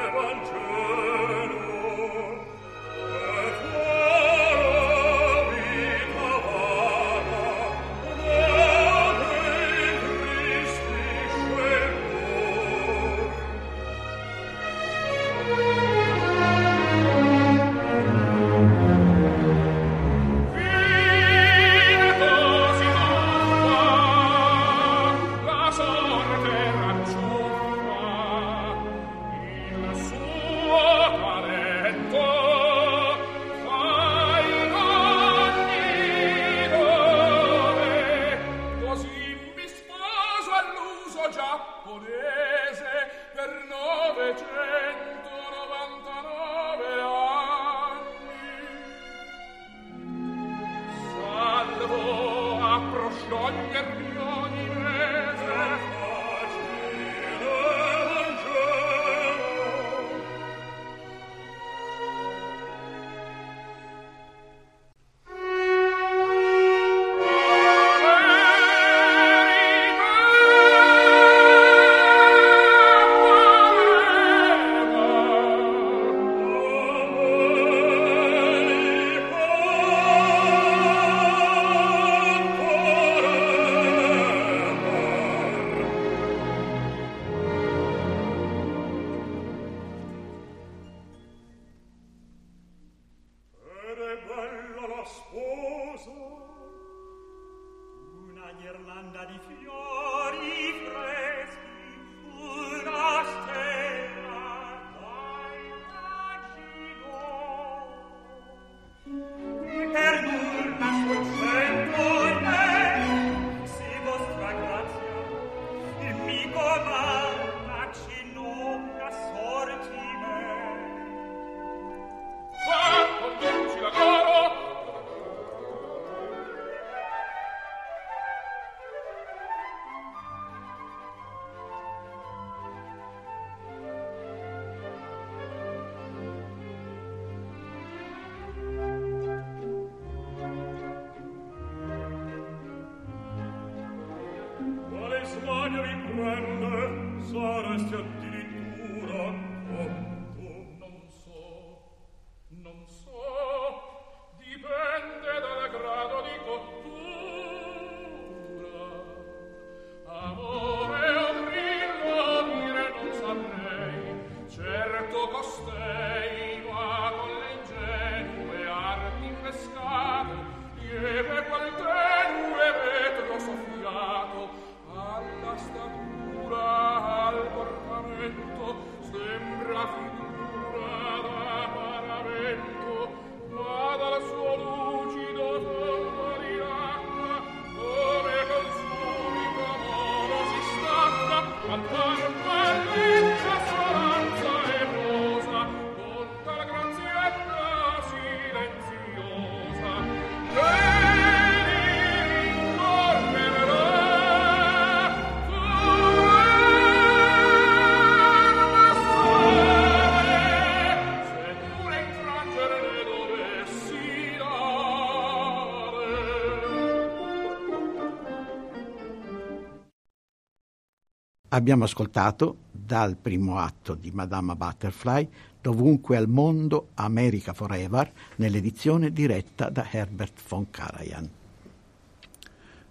Abbiamo 221.53 221.83
ascoltato 221.83 222.59
dal 222.71 223.17
primo 223.17 223.57
atto 223.57 223.93
di 223.93 224.09
Madama 224.11 224.55
Butterfly 224.55 225.27
Dovunque 225.59 226.15
al 226.15 226.29
mondo, 226.29 226.91
America 226.93 227.51
Forever, 227.51 228.09
nell'edizione 228.37 229.11
diretta 229.11 229.69
da 229.69 229.85
Herbert 229.91 230.39
von 230.47 230.69
Karajan. 230.69 231.29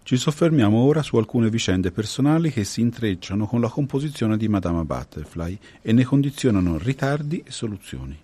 Ci 0.03 0.17
soffermiamo 0.17 0.77
ora 0.77 1.03
su 1.03 1.17
alcune 1.17 1.49
vicende 1.49 1.91
personali 1.91 2.53
che 2.53 2.65
si 2.65 2.83
intrecciano 2.83 3.47
con 3.47 3.63
la 3.63 3.71
composizione 3.71 4.37
di 4.37 4.49
Madama 4.49 4.85
Butterfly 4.85 5.59
e 5.81 5.93
ne 5.93 6.05
condizionano 6.05 6.77
ritardi 6.77 7.43
e 7.43 7.51
soluzioni. 7.51 8.19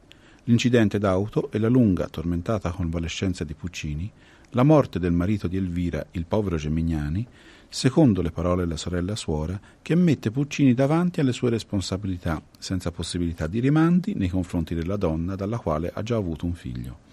L'incidente 0.45 0.99
d'auto 0.99 1.51
e 1.51 1.59
la 1.59 1.69
lunga, 1.69 2.09
tormentata 2.09 2.73
convalescenza 2.73 3.43
di 3.43 3.55
Puccini, 3.55 4.13
la 4.51 4.65
morte 4.65 4.99
del 4.99 5.13
marito 5.13 5.49
di 5.49 5.57
Elvira, 5.57 6.07
il 6.11 6.27
povero 6.27 6.57
Gemignani, 6.57 7.27
secondo 7.69 8.23
le 8.23 8.31
parole 8.31 8.63
della 8.63 8.77
sorella 8.77 9.17
suora, 9.17 9.61
che 9.83 9.95
mette 9.95 10.31
Puccini 10.31 10.75
davanti 10.75 11.21
alle 11.21 11.33
sue 11.33 11.51
responsabilità, 11.51 12.43
senza 12.59 12.91
possibilità 12.91 13.47
di 13.47 13.61
rimandi 13.61 14.15
nei 14.15 14.29
confronti 14.29 14.75
della 14.75 14.97
donna 14.97 15.35
dalla 15.37 15.59
quale 15.59 15.91
ha 15.93 16.03
già 16.03 16.17
avuto 16.17 16.47
un 16.47 16.55
figlio. 16.55 17.05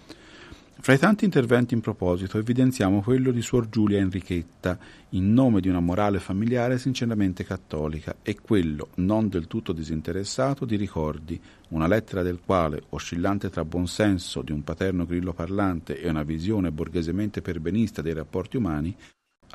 Fra 0.84 0.92
i 0.92 0.98
tanti 0.98 1.24
interventi 1.24 1.72
in 1.72 1.80
proposito 1.80 2.36
evidenziamo 2.36 3.00
quello 3.00 3.30
di 3.30 3.40
Suor 3.40 3.70
Giulia 3.70 4.00
Enrichetta, 4.00 4.78
in 5.10 5.32
nome 5.32 5.62
di 5.62 5.70
una 5.70 5.80
morale 5.80 6.18
familiare 6.18 6.78
sinceramente 6.78 7.42
cattolica, 7.42 8.16
e 8.20 8.36
quello, 8.38 8.88
non 8.96 9.30
del 9.30 9.46
tutto 9.46 9.72
disinteressato, 9.72 10.66
di 10.66 10.76
Ricordi, 10.76 11.40
una 11.68 11.86
lettera 11.86 12.20
del 12.22 12.40
quale, 12.44 12.82
oscillante 12.90 13.48
tra 13.48 13.64
buonsenso 13.64 14.42
di 14.42 14.52
un 14.52 14.62
paterno 14.62 15.06
grillo 15.06 15.32
parlante 15.32 15.98
e 15.98 16.08
una 16.10 16.22
visione 16.22 16.70
borghesemente 16.70 17.40
perbenista 17.40 18.02
dei 18.02 18.12
rapporti 18.12 18.58
umani, 18.58 18.94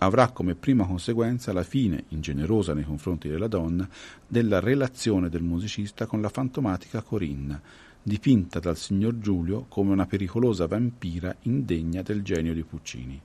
avrà 0.02 0.30
come 0.30 0.56
prima 0.56 0.86
conseguenza 0.86 1.52
la 1.52 1.64
fine, 1.64 2.06
ingenerosa 2.10 2.74
nei 2.74 2.84
confronti 2.84 3.28
della 3.28 3.48
donna, 3.48 3.88
della 4.26 4.60
relazione 4.60 5.30
del 5.30 5.44
musicista 5.44 6.06
con 6.06 6.22
la 6.22 6.30
fantomatica 6.30 7.02
Corinna, 7.02 7.62
dipinta 8.02 8.60
dal 8.60 8.78
signor 8.78 9.20
Giulio 9.20 9.66
come 9.68 9.92
una 9.92 10.06
pericolosa 10.06 10.68
vampira 10.68 11.36
indegna 11.44 12.02
del 12.02 12.22
genio 12.22 12.54
di 12.54 12.64
Puccini. 12.64 13.22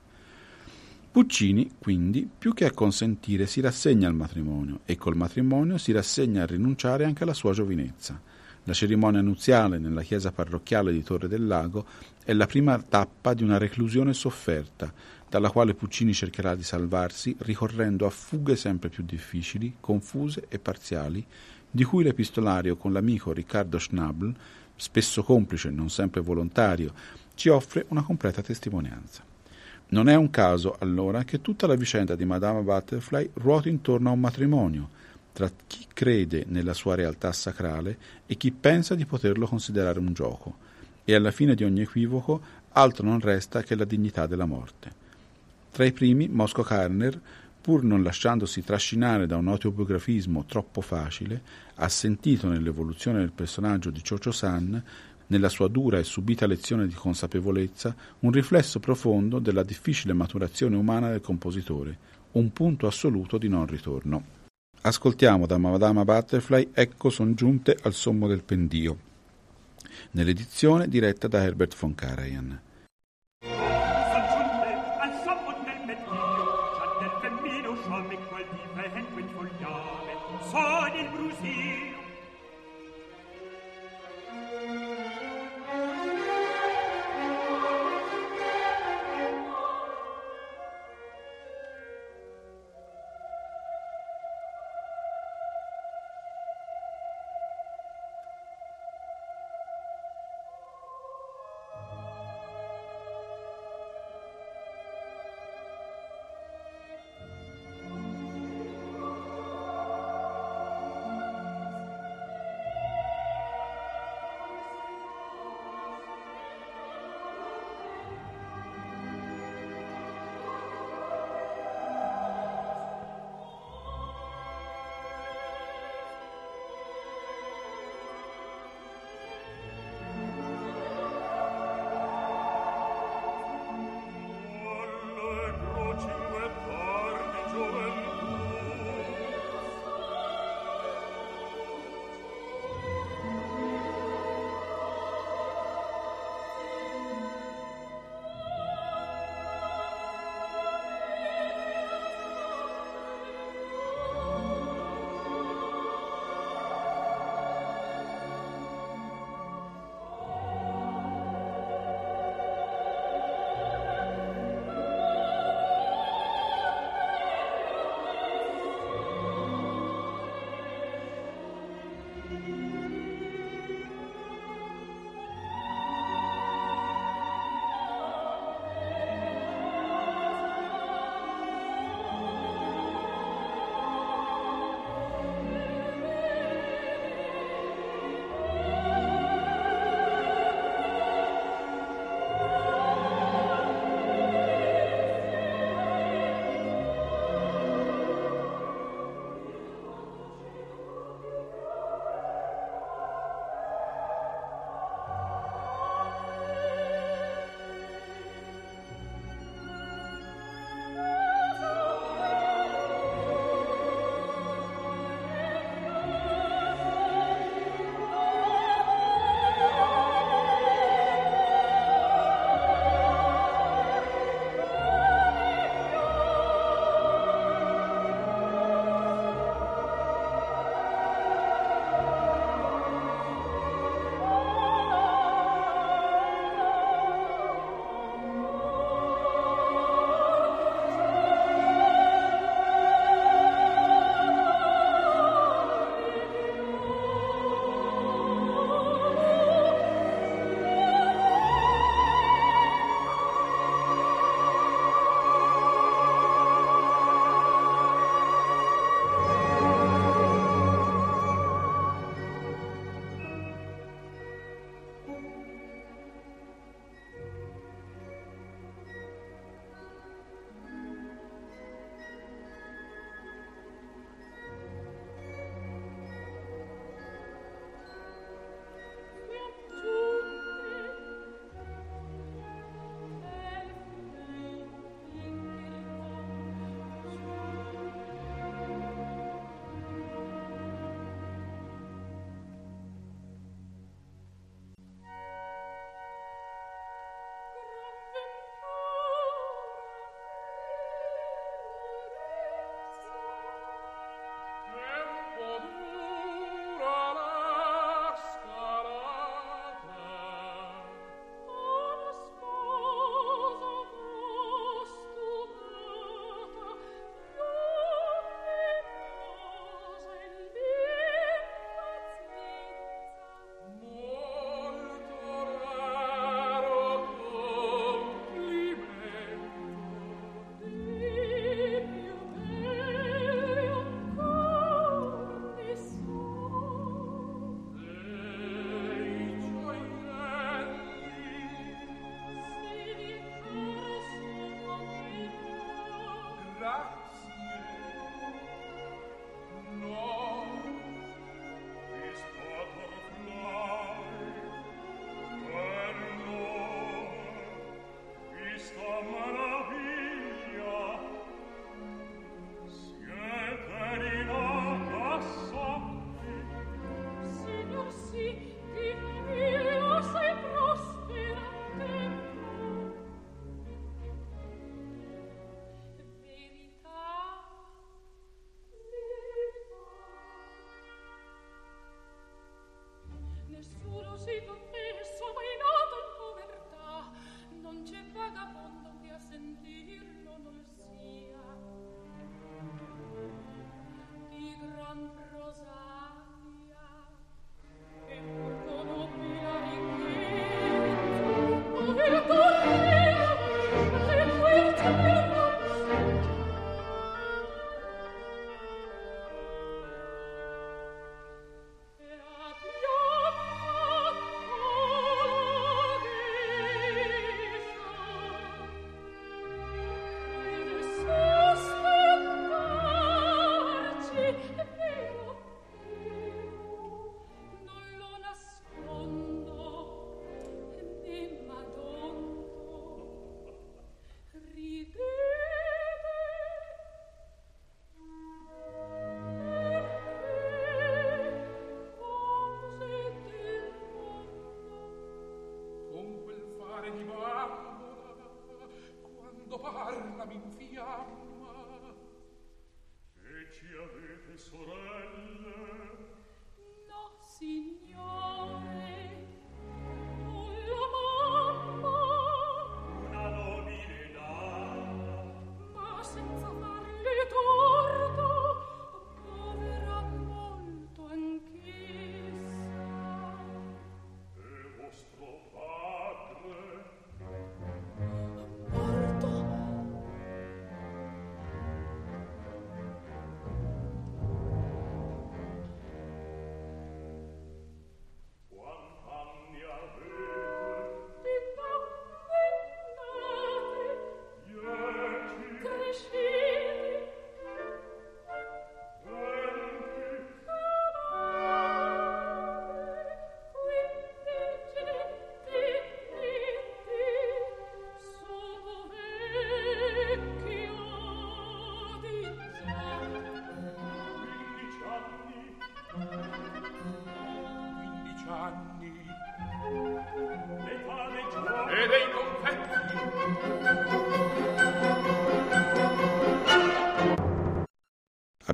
Puccini, 1.11 1.71
quindi, 1.79 2.29
più 2.37 2.53
che 2.53 2.65
a 2.65 2.71
consentire, 2.71 3.47
si 3.47 3.61
rassegna 3.61 4.09
al 4.09 4.15
matrimonio 4.15 4.81
e 4.83 4.97
col 4.97 5.15
matrimonio 5.15 5.77
si 5.77 5.93
rassegna 5.93 6.43
a 6.43 6.45
rinunciare 6.45 7.05
anche 7.05 7.23
alla 7.23 7.33
sua 7.33 7.53
giovinezza. 7.53 8.19
La 8.65 8.73
cerimonia 8.73 9.21
nuziale 9.21 9.77
nella 9.77 10.01
chiesa 10.01 10.33
parrocchiale 10.33 10.91
di 10.91 11.03
Torre 11.03 11.29
del 11.29 11.47
Lago 11.47 11.85
è 12.25 12.33
la 12.33 12.47
prima 12.47 12.81
tappa 12.81 13.33
di 13.33 13.43
una 13.43 13.57
reclusione 13.57 14.11
sofferta, 14.13 14.91
dalla 15.29 15.49
quale 15.49 15.73
Puccini 15.73 16.13
cercherà 16.13 16.55
di 16.55 16.63
salvarsi 16.63 17.35
ricorrendo 17.39 18.05
a 18.05 18.09
fughe 18.09 18.55
sempre 18.55 18.89
più 18.89 19.03
difficili, 19.03 19.77
confuse 19.79 20.45
e 20.47 20.59
parziali, 20.59 21.25
di 21.69 21.83
cui 21.83 22.03
l'epistolario 22.03 22.77
con 22.77 22.93
l'amico 22.93 23.33
Riccardo 23.33 23.77
Schnabel, 23.77 24.33
spesso 24.75 25.23
complice 25.23 25.69
non 25.69 25.89
sempre 25.89 26.21
volontario, 26.21 26.93
ci 27.33 27.49
offre 27.49 27.85
una 27.89 28.01
completa 28.03 28.41
testimonianza. 28.41 29.23
Non 29.87 30.09
è 30.09 30.15
un 30.15 30.29
caso, 30.29 30.75
allora, 30.79 31.23
che 31.23 31.41
tutta 31.41 31.67
la 31.67 31.75
vicenda 31.75 32.15
di 32.15 32.25
Madame 32.25 32.61
Butterfly 32.61 33.31
ruoti 33.33 33.69
intorno 33.69 34.09
a 34.09 34.13
un 34.13 34.19
matrimonio, 34.19 34.89
tra 35.31 35.51
chi 35.67 35.85
crede 35.93 36.45
nella 36.47 36.73
sua 36.73 36.95
realtà 36.95 37.31
sacrale 37.33 37.97
e 38.25 38.35
chi 38.35 38.51
pensa 38.51 38.95
di 38.95 39.05
poterlo 39.05 39.45
considerare 39.45 39.99
un 39.99 40.13
gioco, 40.13 40.55
e 41.03 41.13
alla 41.13 41.31
fine 41.31 41.55
di 41.55 41.63
ogni 41.63 41.81
equivoco 41.81 42.41
altro 42.71 43.05
non 43.05 43.19
resta 43.19 43.61
che 43.61 43.75
la 43.75 43.85
dignità 43.85 44.27
della 44.27 44.45
morte. 44.45 45.03
Tra 45.75 45.83
i 45.83 45.91
primi, 45.91 46.29
Mosco 46.29 46.63
Karner, 46.63 47.19
pur 47.59 47.83
non 47.83 48.01
lasciandosi 48.01 48.63
trascinare 48.63 49.27
da 49.27 49.35
un 49.35 49.49
autobiografismo 49.49 50.45
troppo 50.45 50.79
facile, 50.79 51.41
ha 51.75 51.89
sentito 51.89 52.47
nell'evoluzione 52.47 53.19
del 53.19 53.33
personaggio 53.33 53.89
di 53.89 54.01
Chocho 54.01 54.31
San, 54.31 54.81
nella 55.27 55.49
sua 55.49 55.67
dura 55.67 55.99
e 55.99 56.05
subita 56.05 56.47
lezione 56.47 56.87
di 56.87 56.93
consapevolezza, 56.93 57.93
un 58.19 58.31
riflesso 58.31 58.79
profondo 58.79 59.39
della 59.39 59.63
difficile 59.63 60.13
maturazione 60.13 60.77
umana 60.77 61.09
del 61.09 61.19
compositore, 61.19 61.97
un 62.31 62.53
punto 62.53 62.87
assoluto 62.87 63.37
di 63.37 63.49
non 63.49 63.65
ritorno. 63.65 64.23
Ascoltiamo 64.79 65.45
da 65.45 65.57
Madama 65.57 66.05
Butterfly 66.05 66.69
Ecco 66.71 67.09
son 67.09 67.33
giunte 67.33 67.77
al 67.81 67.93
sommo 67.93 68.29
del 68.29 68.43
pendio, 68.43 68.97
nell'edizione 70.11 70.87
diretta 70.87 71.27
da 71.27 71.43
Herbert 71.43 71.77
von 71.77 71.93
Karajan. 71.93 72.59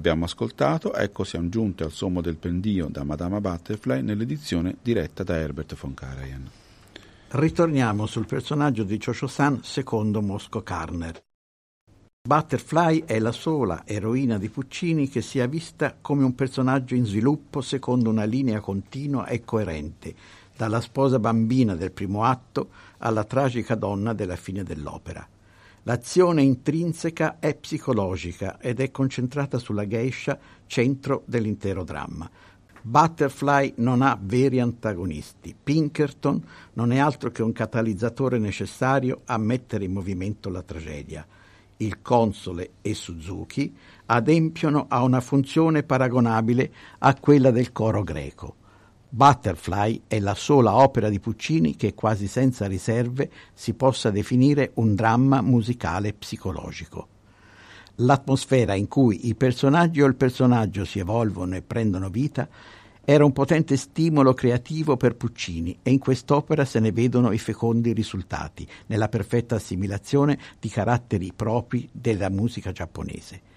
Abbiamo 0.02 0.26
ascoltato 0.26 0.96
Ecco 0.96 1.24
siamo 1.24 1.48
giunti 1.50 1.84
al 1.84 1.92
sommo 1.92 2.22
del 2.22 2.36
pendio 2.36 2.88
da 2.88 3.04
Madama 3.04 3.40
Butterfly 3.40 4.02
nell'edizione 4.02 4.78
diretta 4.82 5.22
da 5.22 5.36
Herbert 5.36 5.76
von 5.76 5.94
Karajan. 5.94 6.50
Ritorniamo 7.28 8.08
sul 8.08 8.26
personaggio 8.26 8.82
di 8.82 8.98
Chocho-san 8.98 9.60
secondo 9.62 10.24
Mosco 10.24 10.64
Karner. 10.64 11.24
Butterfly 12.28 13.04
è 13.06 13.20
la 13.20 13.32
sola 13.32 13.84
eroina 13.86 14.40
di 14.40 14.50
Puccini 14.50 15.08
che 15.08 15.22
sia 15.22 15.46
vista 15.46 15.96
come 16.02 16.24
un 16.24 16.34
personaggio 16.34 16.96
in 16.96 17.06
sviluppo 17.06 17.62
secondo 17.62 18.10
una 18.10 18.24
linea 18.24 18.60
continua 18.60 19.28
e 19.28 19.46
coerente, 19.46 20.16
dalla 20.58 20.82
sposa 20.82 21.20
bambina 21.20 21.76
del 21.76 21.92
primo 21.92 22.24
atto 22.24 22.70
alla 22.98 23.24
tragica 23.24 23.76
donna 23.76 24.14
della 24.14 24.36
fine 24.36 24.64
dell'opera. 24.64 25.28
L'azione 25.84 26.44
intrinseca 26.44 27.40
è 27.40 27.56
psicologica 27.56 28.60
ed 28.60 28.80
è 28.80 28.92
concentrata 28.92 29.58
sulla 29.58 29.88
geisha, 29.88 30.38
centro 30.68 31.24
dell'intero 31.26 31.84
dramma. 31.84 32.30
Butterfly 32.84 33.74
non 33.78 34.04
ha 34.04 34.16
veri 34.22 34.60
antagonisti. 34.60 35.56
Pinkerton 35.62 36.40
non 36.74 36.92
è 36.92 37.00
altro 37.00 37.32
che 37.32 37.42
un 37.42 37.52
catalizzatore 37.52 38.38
necessario 38.38 39.22
a 39.26 39.38
mettere 39.38 39.86
in 39.86 39.92
movimento 39.94 40.50
la 40.50 40.62
tragedia. 40.62 41.26
Il 41.78 42.02
console 42.04 42.74
e 42.82 42.94
Suzuki 42.94 43.76
adempiono 44.06 44.86
a 44.88 45.02
una 45.02 45.20
funzione 45.20 45.82
paragonabile 45.82 46.72
a 47.00 47.16
quella 47.16 47.50
del 47.50 47.72
coro 47.72 48.04
greco. 48.04 48.56
Butterfly 49.14 50.04
è 50.08 50.22
la 50.22 50.34
sola 50.36 50.78
opera 50.78 51.10
di 51.10 51.20
Puccini 51.20 51.76
che 51.76 51.94
quasi 51.94 52.28
senza 52.28 52.66
riserve 52.66 53.30
si 53.54 53.74
possa 53.74 54.10
definire 54.10 54.72
un 54.76 54.96
dramma 54.96 55.42
musicale 55.42 56.14
psicologico. 56.14 57.10
L'atmosfera 57.96 58.74
in 58.74 58.88
cui 58.88 59.28
i 59.28 59.36
personaggi 59.36 60.02
o 60.02 60.08
il 60.08 60.16
personaggio 60.16 60.86
si 60.86 61.00
evolvono 61.00 61.58
e 61.58 61.62
prendono 61.62 62.08
vita 62.08 62.48
era 63.04 63.26
un 63.26 63.34
potente 63.34 63.76
stimolo 63.76 64.34
creativo 64.34 64.96
per 64.96 65.18
Puccini 65.18 65.80
e 65.84 65.92
in 65.92 66.00
quest'opera 66.00 66.64
se 66.64 66.80
ne 66.80 66.94
vedono 66.94 67.34
i 67.34 67.38
fecondi 67.38 67.92
risultati 67.92 68.66
nella 68.86 69.10
perfetta 69.10 69.56
assimilazione 69.56 70.40
di 70.58 70.70
caratteri 70.70 71.34
propri 71.36 71.90
della 71.92 72.30
musica 72.30 72.72
giapponese. 72.72 73.51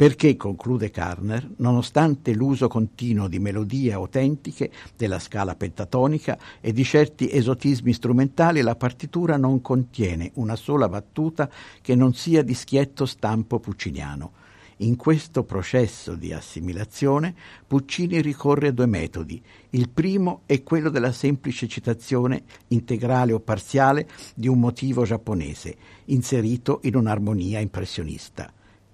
Perché, 0.00 0.34
conclude 0.34 0.90
Karner, 0.90 1.46
nonostante 1.56 2.32
l'uso 2.32 2.68
continuo 2.68 3.28
di 3.28 3.38
melodie 3.38 3.92
autentiche 3.92 4.70
della 4.96 5.18
scala 5.18 5.54
pentatonica 5.54 6.38
e 6.62 6.72
di 6.72 6.84
certi 6.84 7.30
esotismi 7.30 7.92
strumentali, 7.92 8.62
la 8.62 8.76
partitura 8.76 9.36
non 9.36 9.60
contiene 9.60 10.30
una 10.36 10.56
sola 10.56 10.88
battuta 10.88 11.50
che 11.82 11.94
non 11.94 12.14
sia 12.14 12.42
di 12.42 12.54
schietto 12.54 13.04
stampo 13.04 13.60
pucciniano. 13.60 14.32
In 14.78 14.96
questo 14.96 15.44
processo 15.44 16.14
di 16.14 16.32
assimilazione 16.32 17.34
Puccini 17.66 18.22
ricorre 18.22 18.68
a 18.68 18.72
due 18.72 18.86
metodi. 18.86 19.38
Il 19.68 19.90
primo 19.90 20.44
è 20.46 20.62
quello 20.62 20.88
della 20.88 21.12
semplice 21.12 21.68
citazione 21.68 22.44
integrale 22.68 23.34
o 23.34 23.40
parziale 23.40 24.08
di 24.34 24.48
un 24.48 24.60
motivo 24.60 25.04
giapponese, 25.04 25.76
inserito 26.06 26.80
in 26.84 26.96
un'armonia 26.96 27.58
impressionista. 27.58 28.50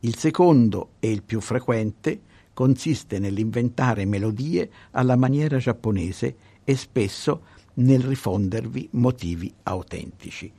Il 0.07 0.15
secondo, 0.15 0.91
e 1.01 1.11
il 1.11 1.25
più 1.25 1.41
frequente, 1.41 2.21
consiste 2.55 3.19
nell'inventare 3.19 4.05
melodie 4.05 4.71
alla 4.93 5.17
maniera 5.17 5.59
giapponese 5.59 6.37
e 6.63 6.77
spesso 6.77 7.43
nel 7.75 8.03
rifondervi 8.03 8.91
motivi 8.93 9.53
autentici. 9.65 10.53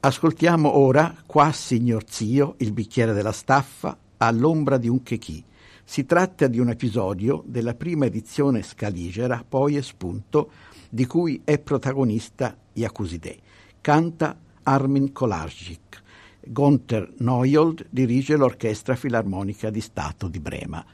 Ascoltiamo 0.00 0.78
ora 0.78 1.14
Qua 1.26 1.52
signor 1.52 2.04
zio, 2.08 2.54
il 2.60 2.72
bicchiere 2.72 3.12
della 3.12 3.32
staffa, 3.32 3.98
all'ombra 4.16 4.78
di 4.78 4.88
un 4.88 5.02
chechì. 5.02 5.44
Si 5.84 6.06
tratta 6.06 6.46
di 6.46 6.58
un 6.58 6.70
episodio 6.70 7.44
della 7.44 7.74
prima 7.74 8.06
edizione 8.06 8.62
scaligera, 8.62 9.44
poi 9.46 9.76
espunto, 9.76 10.50
di 10.88 11.04
cui 11.04 11.42
è 11.44 11.58
protagonista 11.58 12.56
Yakuzide. 12.72 13.38
Canta 13.82 14.34
Armin 14.62 15.12
Kolarczyk. 15.12 16.01
Gunther 16.44 17.12
Neuhold 17.18 17.86
dirige 17.88 18.36
l'Orchestra 18.36 18.96
Filarmonica 18.96 19.70
di 19.70 19.80
Stato 19.80 20.28
di 20.28 20.40
Brema. 20.40 20.84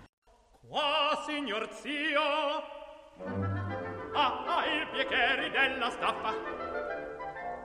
Qua, 0.68 1.24
signor 1.26 1.68
zio, 1.72 2.20
ah, 4.12 4.44
ah, 4.46 4.66
il 4.66 4.86
bicchiere 4.92 5.50
della 5.50 5.90
staffa, 5.90 6.34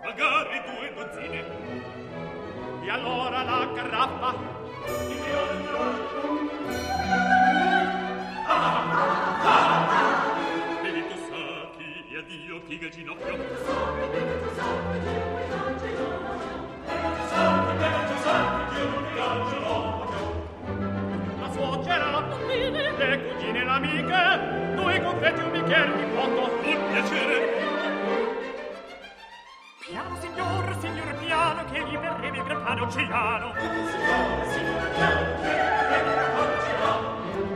magari 0.03 0.61
due 0.65 0.93
dozzine, 0.95 1.45
e 2.83 2.89
allora 2.89 3.43
la 3.43 3.71
caraffa. 3.73 4.61
Bevi 10.81 11.07
tu 11.07 11.17
sacchi 11.27 12.05
e 12.11 12.17
addio 12.17 12.61
piega 12.61 12.85
il 12.85 12.91
ginocchio. 12.91 13.37
La 14.55 15.42
confetti 25.63 26.69
e 26.69 26.75
un 26.75 26.91
piacere. 26.91 27.61
Piano, 29.79 30.17
signor, 30.19 30.77
signor 30.79 31.15
piano, 31.15 31.65
che 31.71 31.79
gli 31.79 31.97
verrebbe 31.97 32.37
il 32.37 32.43
gran 32.43 32.63
pane 32.63 32.81
oceano. 32.81 33.53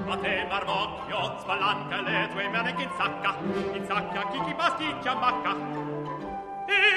A 0.10 0.18
te, 0.18 0.46
marmocchio, 0.50 1.40
spalanca 1.40 2.02
le 2.02 2.30
tue 2.32 2.48
mani 2.50 2.74
che 2.76 2.84
in 2.84 2.90
sacca, 2.98 3.36
in 3.74 3.86
sacca 3.86 4.28
chi 4.32 4.40
chi 4.46 4.54
pasticcia 4.54 5.16
macca. 5.16 5.56
Hip, 6.68 6.97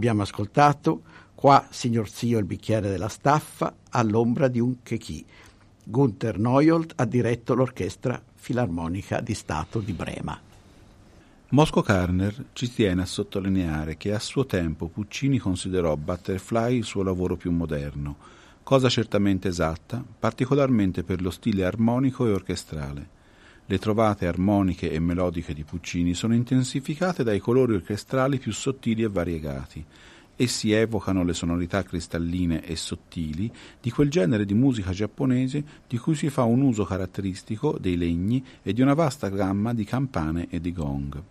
Abbiamo 0.00 0.22
ascoltato 0.22 1.02
Qua, 1.34 1.66
signor 1.68 2.08
zio, 2.08 2.38
il 2.38 2.46
bicchiere 2.46 2.88
della 2.88 3.08
staffa 3.08 3.74
all'ombra 3.90 4.48
di 4.48 4.58
un 4.58 4.76
chechì. 4.82 5.22
Gunther 5.84 6.38
Neuhold 6.38 6.92
ha 6.96 7.04
diretto 7.04 7.54
l'Orchestra 7.54 8.18
Filarmonica 8.34 9.20
di 9.20 9.34
Stato 9.34 9.80
di 9.80 9.92
Brema. 9.92 10.40
Mosco 11.50 11.82
Karner 11.82 12.46
ci 12.54 12.72
tiene 12.72 13.02
a 13.02 13.06
sottolineare 13.06 13.98
che 13.98 14.14
a 14.14 14.18
suo 14.18 14.46
tempo 14.46 14.88
Puccini 14.88 15.36
considerò 15.36 15.94
Butterfly 15.96 16.78
il 16.78 16.84
suo 16.84 17.02
lavoro 17.02 17.36
più 17.36 17.50
moderno, 17.50 18.16
cosa 18.62 18.88
certamente 18.88 19.48
esatta, 19.48 20.02
particolarmente 20.18 21.02
per 21.02 21.20
lo 21.20 21.30
stile 21.30 21.66
armonico 21.66 22.26
e 22.26 22.32
orchestrale. 22.32 23.08
Le 23.70 23.78
trovate 23.78 24.26
armoniche 24.26 24.90
e 24.90 24.98
melodiche 24.98 25.54
di 25.54 25.62
Puccini 25.62 26.12
sono 26.12 26.34
intensificate 26.34 27.22
dai 27.22 27.38
colori 27.38 27.74
orchestrali 27.74 28.38
più 28.38 28.52
sottili 28.52 29.04
e 29.04 29.08
variegati. 29.08 29.84
Essi 30.34 30.72
evocano 30.72 31.22
le 31.22 31.34
sonorità 31.34 31.84
cristalline 31.84 32.64
e 32.64 32.74
sottili 32.74 33.48
di 33.80 33.92
quel 33.92 34.10
genere 34.10 34.44
di 34.44 34.54
musica 34.54 34.90
giapponese 34.90 35.62
di 35.86 35.98
cui 35.98 36.16
si 36.16 36.30
fa 36.30 36.42
un 36.42 36.62
uso 36.62 36.82
caratteristico 36.82 37.78
dei 37.78 37.96
legni 37.96 38.44
e 38.60 38.72
di 38.72 38.82
una 38.82 38.94
vasta 38.94 39.28
gamma 39.28 39.72
di 39.72 39.84
campane 39.84 40.48
e 40.50 40.60
di 40.60 40.72
gong. 40.72 41.22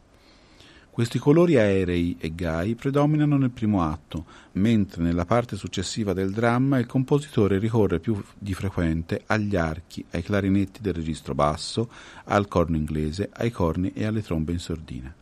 Questi 0.99 1.17
colori 1.17 1.55
aerei 1.55 2.17
e 2.19 2.35
gai 2.35 2.75
predominano 2.75 3.37
nel 3.37 3.51
primo 3.51 3.83
atto, 3.83 4.25
mentre 4.55 5.01
nella 5.01 5.23
parte 5.23 5.55
successiva 5.55 6.11
del 6.11 6.31
dramma 6.31 6.77
il 6.77 6.87
compositore 6.87 7.57
ricorre 7.57 8.01
più 8.01 8.21
di 8.37 8.53
frequente 8.53 9.23
agli 9.27 9.55
archi, 9.55 10.03
ai 10.11 10.21
clarinetti 10.21 10.81
del 10.81 10.93
registro 10.93 11.33
basso, 11.33 11.89
al 12.25 12.49
corno 12.49 12.75
inglese, 12.75 13.29
ai 13.31 13.49
corni 13.49 13.93
e 13.93 14.03
alle 14.03 14.21
trombe 14.21 14.51
in 14.51 14.59
sordina. 14.59 15.15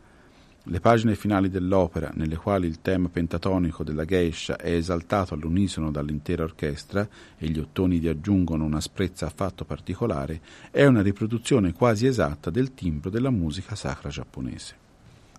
Le 0.64 0.80
pagine 0.80 1.14
finali 1.14 1.48
dell'opera, 1.48 2.10
nelle 2.12 2.34
quali 2.34 2.66
il 2.66 2.82
tema 2.82 3.08
pentatonico 3.08 3.84
della 3.84 4.04
geisha 4.04 4.56
è 4.56 4.72
esaltato 4.72 5.34
all'unisono 5.34 5.92
dall'intera 5.92 6.42
orchestra 6.42 7.08
e 7.38 7.46
gli 7.46 7.58
ottoni 7.60 8.00
vi 8.00 8.08
aggiungono 8.08 8.64
un'asprezza 8.64 9.26
affatto 9.26 9.64
particolare, 9.64 10.40
è 10.72 10.84
una 10.86 11.02
riproduzione 11.02 11.72
quasi 11.72 12.06
esatta 12.06 12.50
del 12.50 12.74
timbro 12.74 13.10
della 13.10 13.30
musica 13.30 13.76
sacra 13.76 14.08
giapponese. 14.08 14.86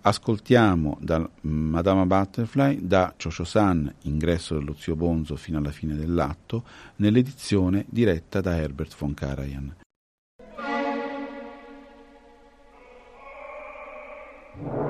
Ascoltiamo 0.02 0.96
da 1.00 1.28
Madama 1.42 2.06
Butterfly, 2.06 2.86
da 2.86 3.14
Chocho-san, 3.16 3.92
ingresso 4.02 4.58
dello 4.58 4.74
zio 4.74 4.96
Bonzo 4.96 5.36
fino 5.36 5.58
alla 5.58 5.70
fine 5.70 5.94
dell'atto, 5.94 6.64
nell'edizione 6.96 7.84
diretta 7.88 8.40
da 8.40 8.56
Herbert 8.56 8.94
von 8.96 9.12
Karajan. 9.12 9.74
you 14.62 14.89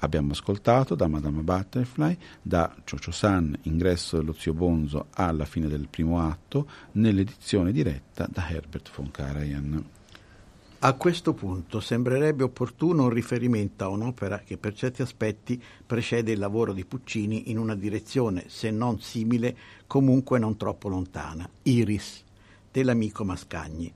Abbiamo 0.00 0.30
ascoltato 0.30 0.94
da 0.94 1.08
Madame 1.08 1.42
Butterfly, 1.42 2.16
da 2.40 2.72
Chocho 2.88 3.10
San, 3.10 3.58
ingresso 3.62 4.16
dello 4.16 4.32
zio 4.32 4.52
Bonzo 4.52 5.06
alla 5.10 5.44
fine 5.44 5.66
del 5.66 5.88
primo 5.90 6.20
atto, 6.20 6.68
nell'edizione 6.92 7.72
diretta 7.72 8.28
da 8.30 8.48
Herbert 8.48 8.90
von 8.94 9.10
Karajan. 9.10 9.84
A 10.80 10.92
questo 10.92 11.34
punto 11.34 11.80
sembrerebbe 11.80 12.44
opportuno 12.44 13.02
un 13.02 13.10
riferimento 13.10 13.82
a 13.82 13.88
un'opera 13.88 14.38
che 14.38 14.56
per 14.56 14.74
certi 14.74 15.02
aspetti 15.02 15.60
precede 15.84 16.30
il 16.30 16.38
lavoro 16.38 16.72
di 16.72 16.84
Puccini 16.84 17.50
in 17.50 17.58
una 17.58 17.74
direzione, 17.74 18.44
se 18.46 18.70
non 18.70 19.00
simile, 19.00 19.56
comunque 19.88 20.38
non 20.38 20.56
troppo 20.56 20.88
lontana, 20.88 21.50
Iris, 21.62 22.22
dell'amico 22.70 23.24
Mascagni. 23.24 23.92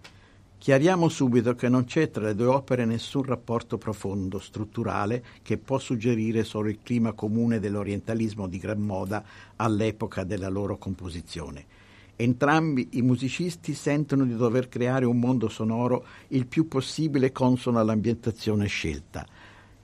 Chiariamo 0.62 1.08
subito 1.08 1.56
che 1.56 1.68
non 1.68 1.86
c'è 1.86 2.08
tra 2.08 2.22
le 2.22 2.36
due 2.36 2.46
opere 2.46 2.84
nessun 2.84 3.24
rapporto 3.24 3.78
profondo, 3.78 4.38
strutturale, 4.38 5.24
che 5.42 5.58
può 5.58 5.76
suggerire 5.80 6.44
solo 6.44 6.68
il 6.68 6.78
clima 6.80 7.14
comune 7.14 7.58
dell'orientalismo 7.58 8.46
di 8.46 8.58
gran 8.58 8.78
moda 8.78 9.24
all'epoca 9.56 10.22
della 10.22 10.48
loro 10.48 10.78
composizione. 10.78 11.64
Entrambi 12.14 12.90
i 12.92 13.02
musicisti 13.02 13.74
sentono 13.74 14.24
di 14.24 14.36
dover 14.36 14.68
creare 14.68 15.04
un 15.04 15.18
mondo 15.18 15.48
sonoro 15.48 16.06
il 16.28 16.46
più 16.46 16.68
possibile 16.68 17.32
consono 17.32 17.80
all'ambientazione 17.80 18.68
scelta. 18.68 19.26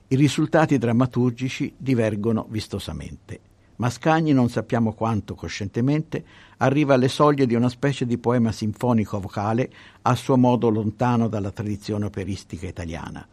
I 0.07 0.15
risultati 0.15 0.77
drammaturgici 0.77 1.73
divergono 1.75 2.47
vistosamente. 2.49 3.48
Mascagni, 3.79 4.33
non 4.33 4.49
sappiamo 4.49 4.91
quanto 4.91 5.35
coscientemente, 5.35 6.25
arriva 6.57 6.95
alle 6.95 7.07
soglie 7.07 7.45
di 7.45 7.55
una 7.55 7.69
specie 7.69 8.05
di 8.05 8.17
poema 8.17 8.51
sinfonico 8.51 9.21
vocale 9.21 9.71
a 10.01 10.15
suo 10.15 10.35
modo 10.35 10.69
lontano 10.69 11.29
dalla 11.29 11.51
tradizione 11.51 12.03
operistica 12.03 12.67
italiana. 12.67 13.25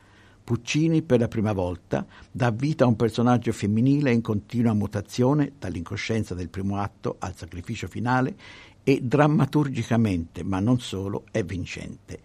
Puccini, 0.44 1.02
per 1.02 1.18
la 1.18 1.26
prima 1.26 1.52
volta, 1.52 2.06
dà 2.30 2.52
vita 2.52 2.84
a 2.84 2.86
un 2.86 2.94
personaggio 2.94 3.50
femminile 3.50 4.12
in 4.12 4.20
continua 4.20 4.72
mutazione 4.72 5.54
dall'incoscienza 5.58 6.32
del 6.34 6.48
primo 6.48 6.78
atto 6.78 7.16
al 7.18 7.34
sacrificio 7.34 7.88
finale 7.88 8.36
e 8.84 9.00
drammaturgicamente, 9.02 10.44
ma 10.44 10.60
non 10.60 10.78
solo, 10.78 11.24
è 11.32 11.42
vincente. 11.42 12.20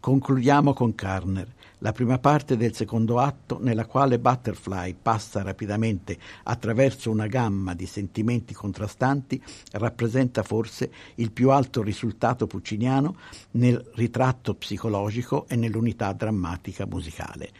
Concludiamo 0.00 0.72
con 0.72 0.96
Carner, 0.96 1.54
la 1.84 1.92
prima 1.92 2.18
parte 2.18 2.56
del 2.56 2.74
secondo 2.74 3.18
atto 3.18 3.58
nella 3.60 3.84
quale 3.84 4.18
Butterfly 4.18 4.96
passa 5.00 5.42
rapidamente 5.42 6.18
attraverso 6.44 7.10
una 7.10 7.26
gamma 7.26 7.74
di 7.74 7.84
sentimenti 7.84 8.54
contrastanti 8.54 9.40
rappresenta 9.72 10.42
forse 10.42 10.90
il 11.16 11.30
più 11.30 11.50
alto 11.50 11.82
risultato 11.82 12.46
pucciniano 12.46 13.16
nel 13.52 13.90
ritratto 13.96 14.54
psicologico 14.54 15.46
e 15.46 15.56
nell'unità 15.56 16.10
drammatica 16.14 16.86
musicale. 16.86 17.50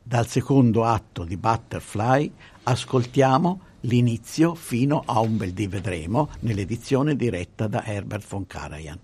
Dal 0.00 0.28
secondo 0.28 0.84
atto 0.84 1.24
di 1.24 1.36
Butterfly 1.36 2.32
ascoltiamo 2.62 3.60
l'inizio 3.80 4.54
fino 4.54 5.02
a 5.04 5.18
un 5.18 5.36
bel 5.36 5.52
di 5.52 5.66
vedremo 5.66 6.30
nell'edizione 6.40 7.16
diretta 7.16 7.66
da 7.66 7.84
Herbert 7.84 8.26
von 8.28 8.46
Karajan. 8.46 9.00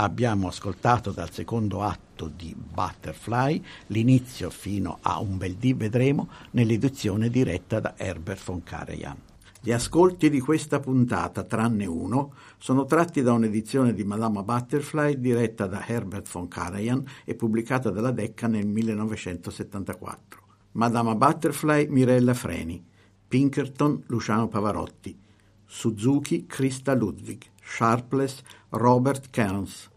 Abbiamo 0.00 0.48
ascoltato 0.48 1.10
dal 1.10 1.30
secondo 1.30 1.82
atto 1.82 2.30
di 2.34 2.54
Butterfly 2.54 3.62
l'inizio 3.88 4.50
fino 4.50 4.98
a 5.02 5.18
Un 5.20 5.38
bel 5.38 5.54
dì 5.54 5.72
vedremo 5.72 6.28
nell'edizione 6.52 7.28
diretta 7.28 7.80
da 7.80 7.94
Herbert 7.96 8.44
von 8.44 8.62
Karajan. 8.62 9.16
Gli 9.60 9.72
ascolti 9.72 10.30
di 10.30 10.38
questa 10.38 10.78
puntata, 10.78 11.42
tranne 11.42 11.84
uno, 11.84 12.32
sono 12.58 12.84
tratti 12.84 13.22
da 13.22 13.32
un'edizione 13.32 13.92
di 13.92 14.04
Madama 14.04 14.44
Butterfly 14.44 15.18
diretta 15.18 15.66
da 15.66 15.84
Herbert 15.84 16.30
von 16.30 16.46
Karajan 16.46 17.04
e 17.24 17.34
pubblicata 17.34 17.90
dalla 17.90 18.12
Decca 18.12 18.46
nel 18.46 18.66
1974. 18.66 20.42
Madama 20.72 21.16
Butterfly 21.16 21.88
Mirella 21.88 22.34
Freni, 22.34 22.84
Pinkerton 23.26 24.04
Luciano 24.06 24.46
Pavarotti, 24.46 25.18
Suzuki 25.66 26.46
Christa 26.46 26.94
Ludwig, 26.94 27.42
Sharpless 27.68 28.42
Robert 28.70 29.30
Kearns, 29.30 29.88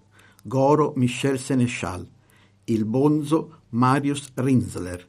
Goro 0.43 0.93
Michel 0.97 1.39
Seneschal, 1.39 2.05
Il 2.65 2.85
Bonzo 2.85 3.61
Marius 3.69 4.31
Rinzler, 4.35 5.07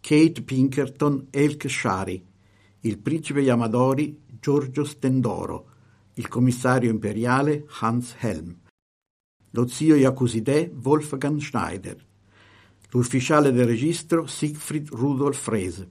Kate 0.00 0.42
Pinkerton 0.42 1.26
Elke 1.30 1.68
Shari, 1.68 2.24
il 2.80 2.98
principe 2.98 3.40
Yamadori 3.40 4.20
Giorgio 4.38 4.84
Stendoro, 4.84 5.66
il 6.14 6.28
commissario 6.28 6.90
imperiale 6.90 7.64
Hans 7.80 8.14
Helm, 8.20 8.56
lo 9.50 9.66
zio 9.66 9.96
Yakuzide 9.96 10.70
Wolfgang 10.82 11.40
Schneider, 11.40 11.96
l'ufficiale 12.90 13.50
del 13.52 13.66
registro 13.66 14.26
Siegfried 14.26 14.90
Rudolf 14.90 15.40
Frese, 15.40 15.90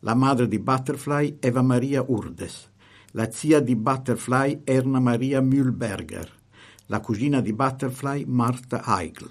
la 0.00 0.14
madre 0.14 0.46
di 0.48 0.58
Butterfly 0.58 1.38
Eva 1.40 1.62
Maria 1.62 2.02
Urdes, 2.06 2.70
la 3.16 3.30
zia 3.32 3.60
di 3.60 3.74
Butterfly 3.74 4.60
Erna 4.62 5.00
Maria 5.00 5.40
Mühlberger, 5.40 6.30
la 6.86 7.00
cugina 7.00 7.40
di 7.40 7.54
Butterfly 7.54 8.24
Martha 8.26 8.82
Heigl, 8.84 9.30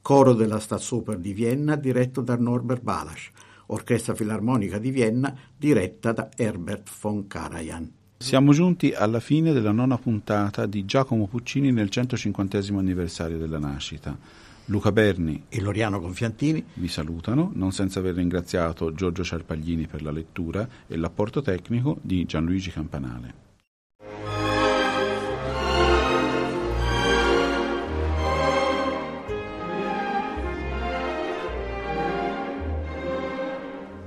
coro 0.00 0.32
della 0.32 0.58
Staatsoper 0.58 1.18
di 1.18 1.34
Vienna 1.34 1.76
diretto 1.76 2.22
da 2.22 2.36
Norbert 2.36 2.80
Balasch, 2.80 3.30
orchestra 3.66 4.14
filarmonica 4.14 4.78
di 4.78 4.90
Vienna 4.90 5.36
diretta 5.54 6.12
da 6.12 6.30
Herbert 6.34 6.90
von 7.00 7.26
Karajan. 7.26 7.92
Siamo 8.16 8.52
giunti 8.52 8.94
alla 8.94 9.20
fine 9.20 9.52
della 9.52 9.72
nona 9.72 9.98
puntata 9.98 10.64
di 10.64 10.86
Giacomo 10.86 11.26
Puccini 11.26 11.70
nel 11.70 11.90
150 11.90 12.58
anniversario 12.78 13.36
della 13.36 13.58
nascita. 13.58 14.16
Luca 14.70 14.92
Berni 14.92 15.44
e 15.48 15.62
Loriano 15.62 15.98
Gonfiantini 15.98 16.62
vi 16.74 16.88
salutano, 16.88 17.50
non 17.54 17.72
senza 17.72 18.00
aver 18.00 18.14
ringraziato 18.14 18.92
Giorgio 18.92 19.24
Ciarpaglini 19.24 19.86
per 19.86 20.02
la 20.02 20.10
lettura 20.10 20.68
e 20.86 20.96
l'apporto 20.96 21.40
tecnico 21.40 21.98
di 22.02 22.24
Gianluigi 22.26 22.70
Campanale. 22.70 23.46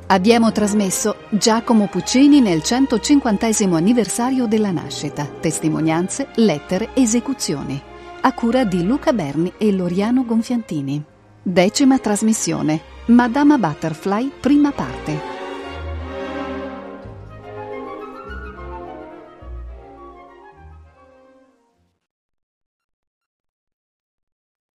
Abbiamo 0.07 0.51
trasmesso 0.51 1.15
Giacomo 1.29 1.87
Puccini 1.87 2.39
nel 2.41 2.61
150 2.61 3.47
anniversario 3.77 4.45
della 4.45 4.71
nascita, 4.71 5.25
testimonianze, 5.25 6.27
lettere, 6.35 6.89
esecuzioni 6.93 7.89
a 8.21 8.33
cura 8.33 8.63
di 8.63 8.85
Luca 8.85 9.13
Berni 9.13 9.53
e 9.57 9.71
Loriano 9.71 10.23
Gonfiantini. 10.23 11.03
Decima 11.41 11.97
trasmissione. 11.97 12.81
Madama 13.07 13.57
Butterfly, 13.57 14.31
prima 14.39 14.71
parte. 14.71 15.30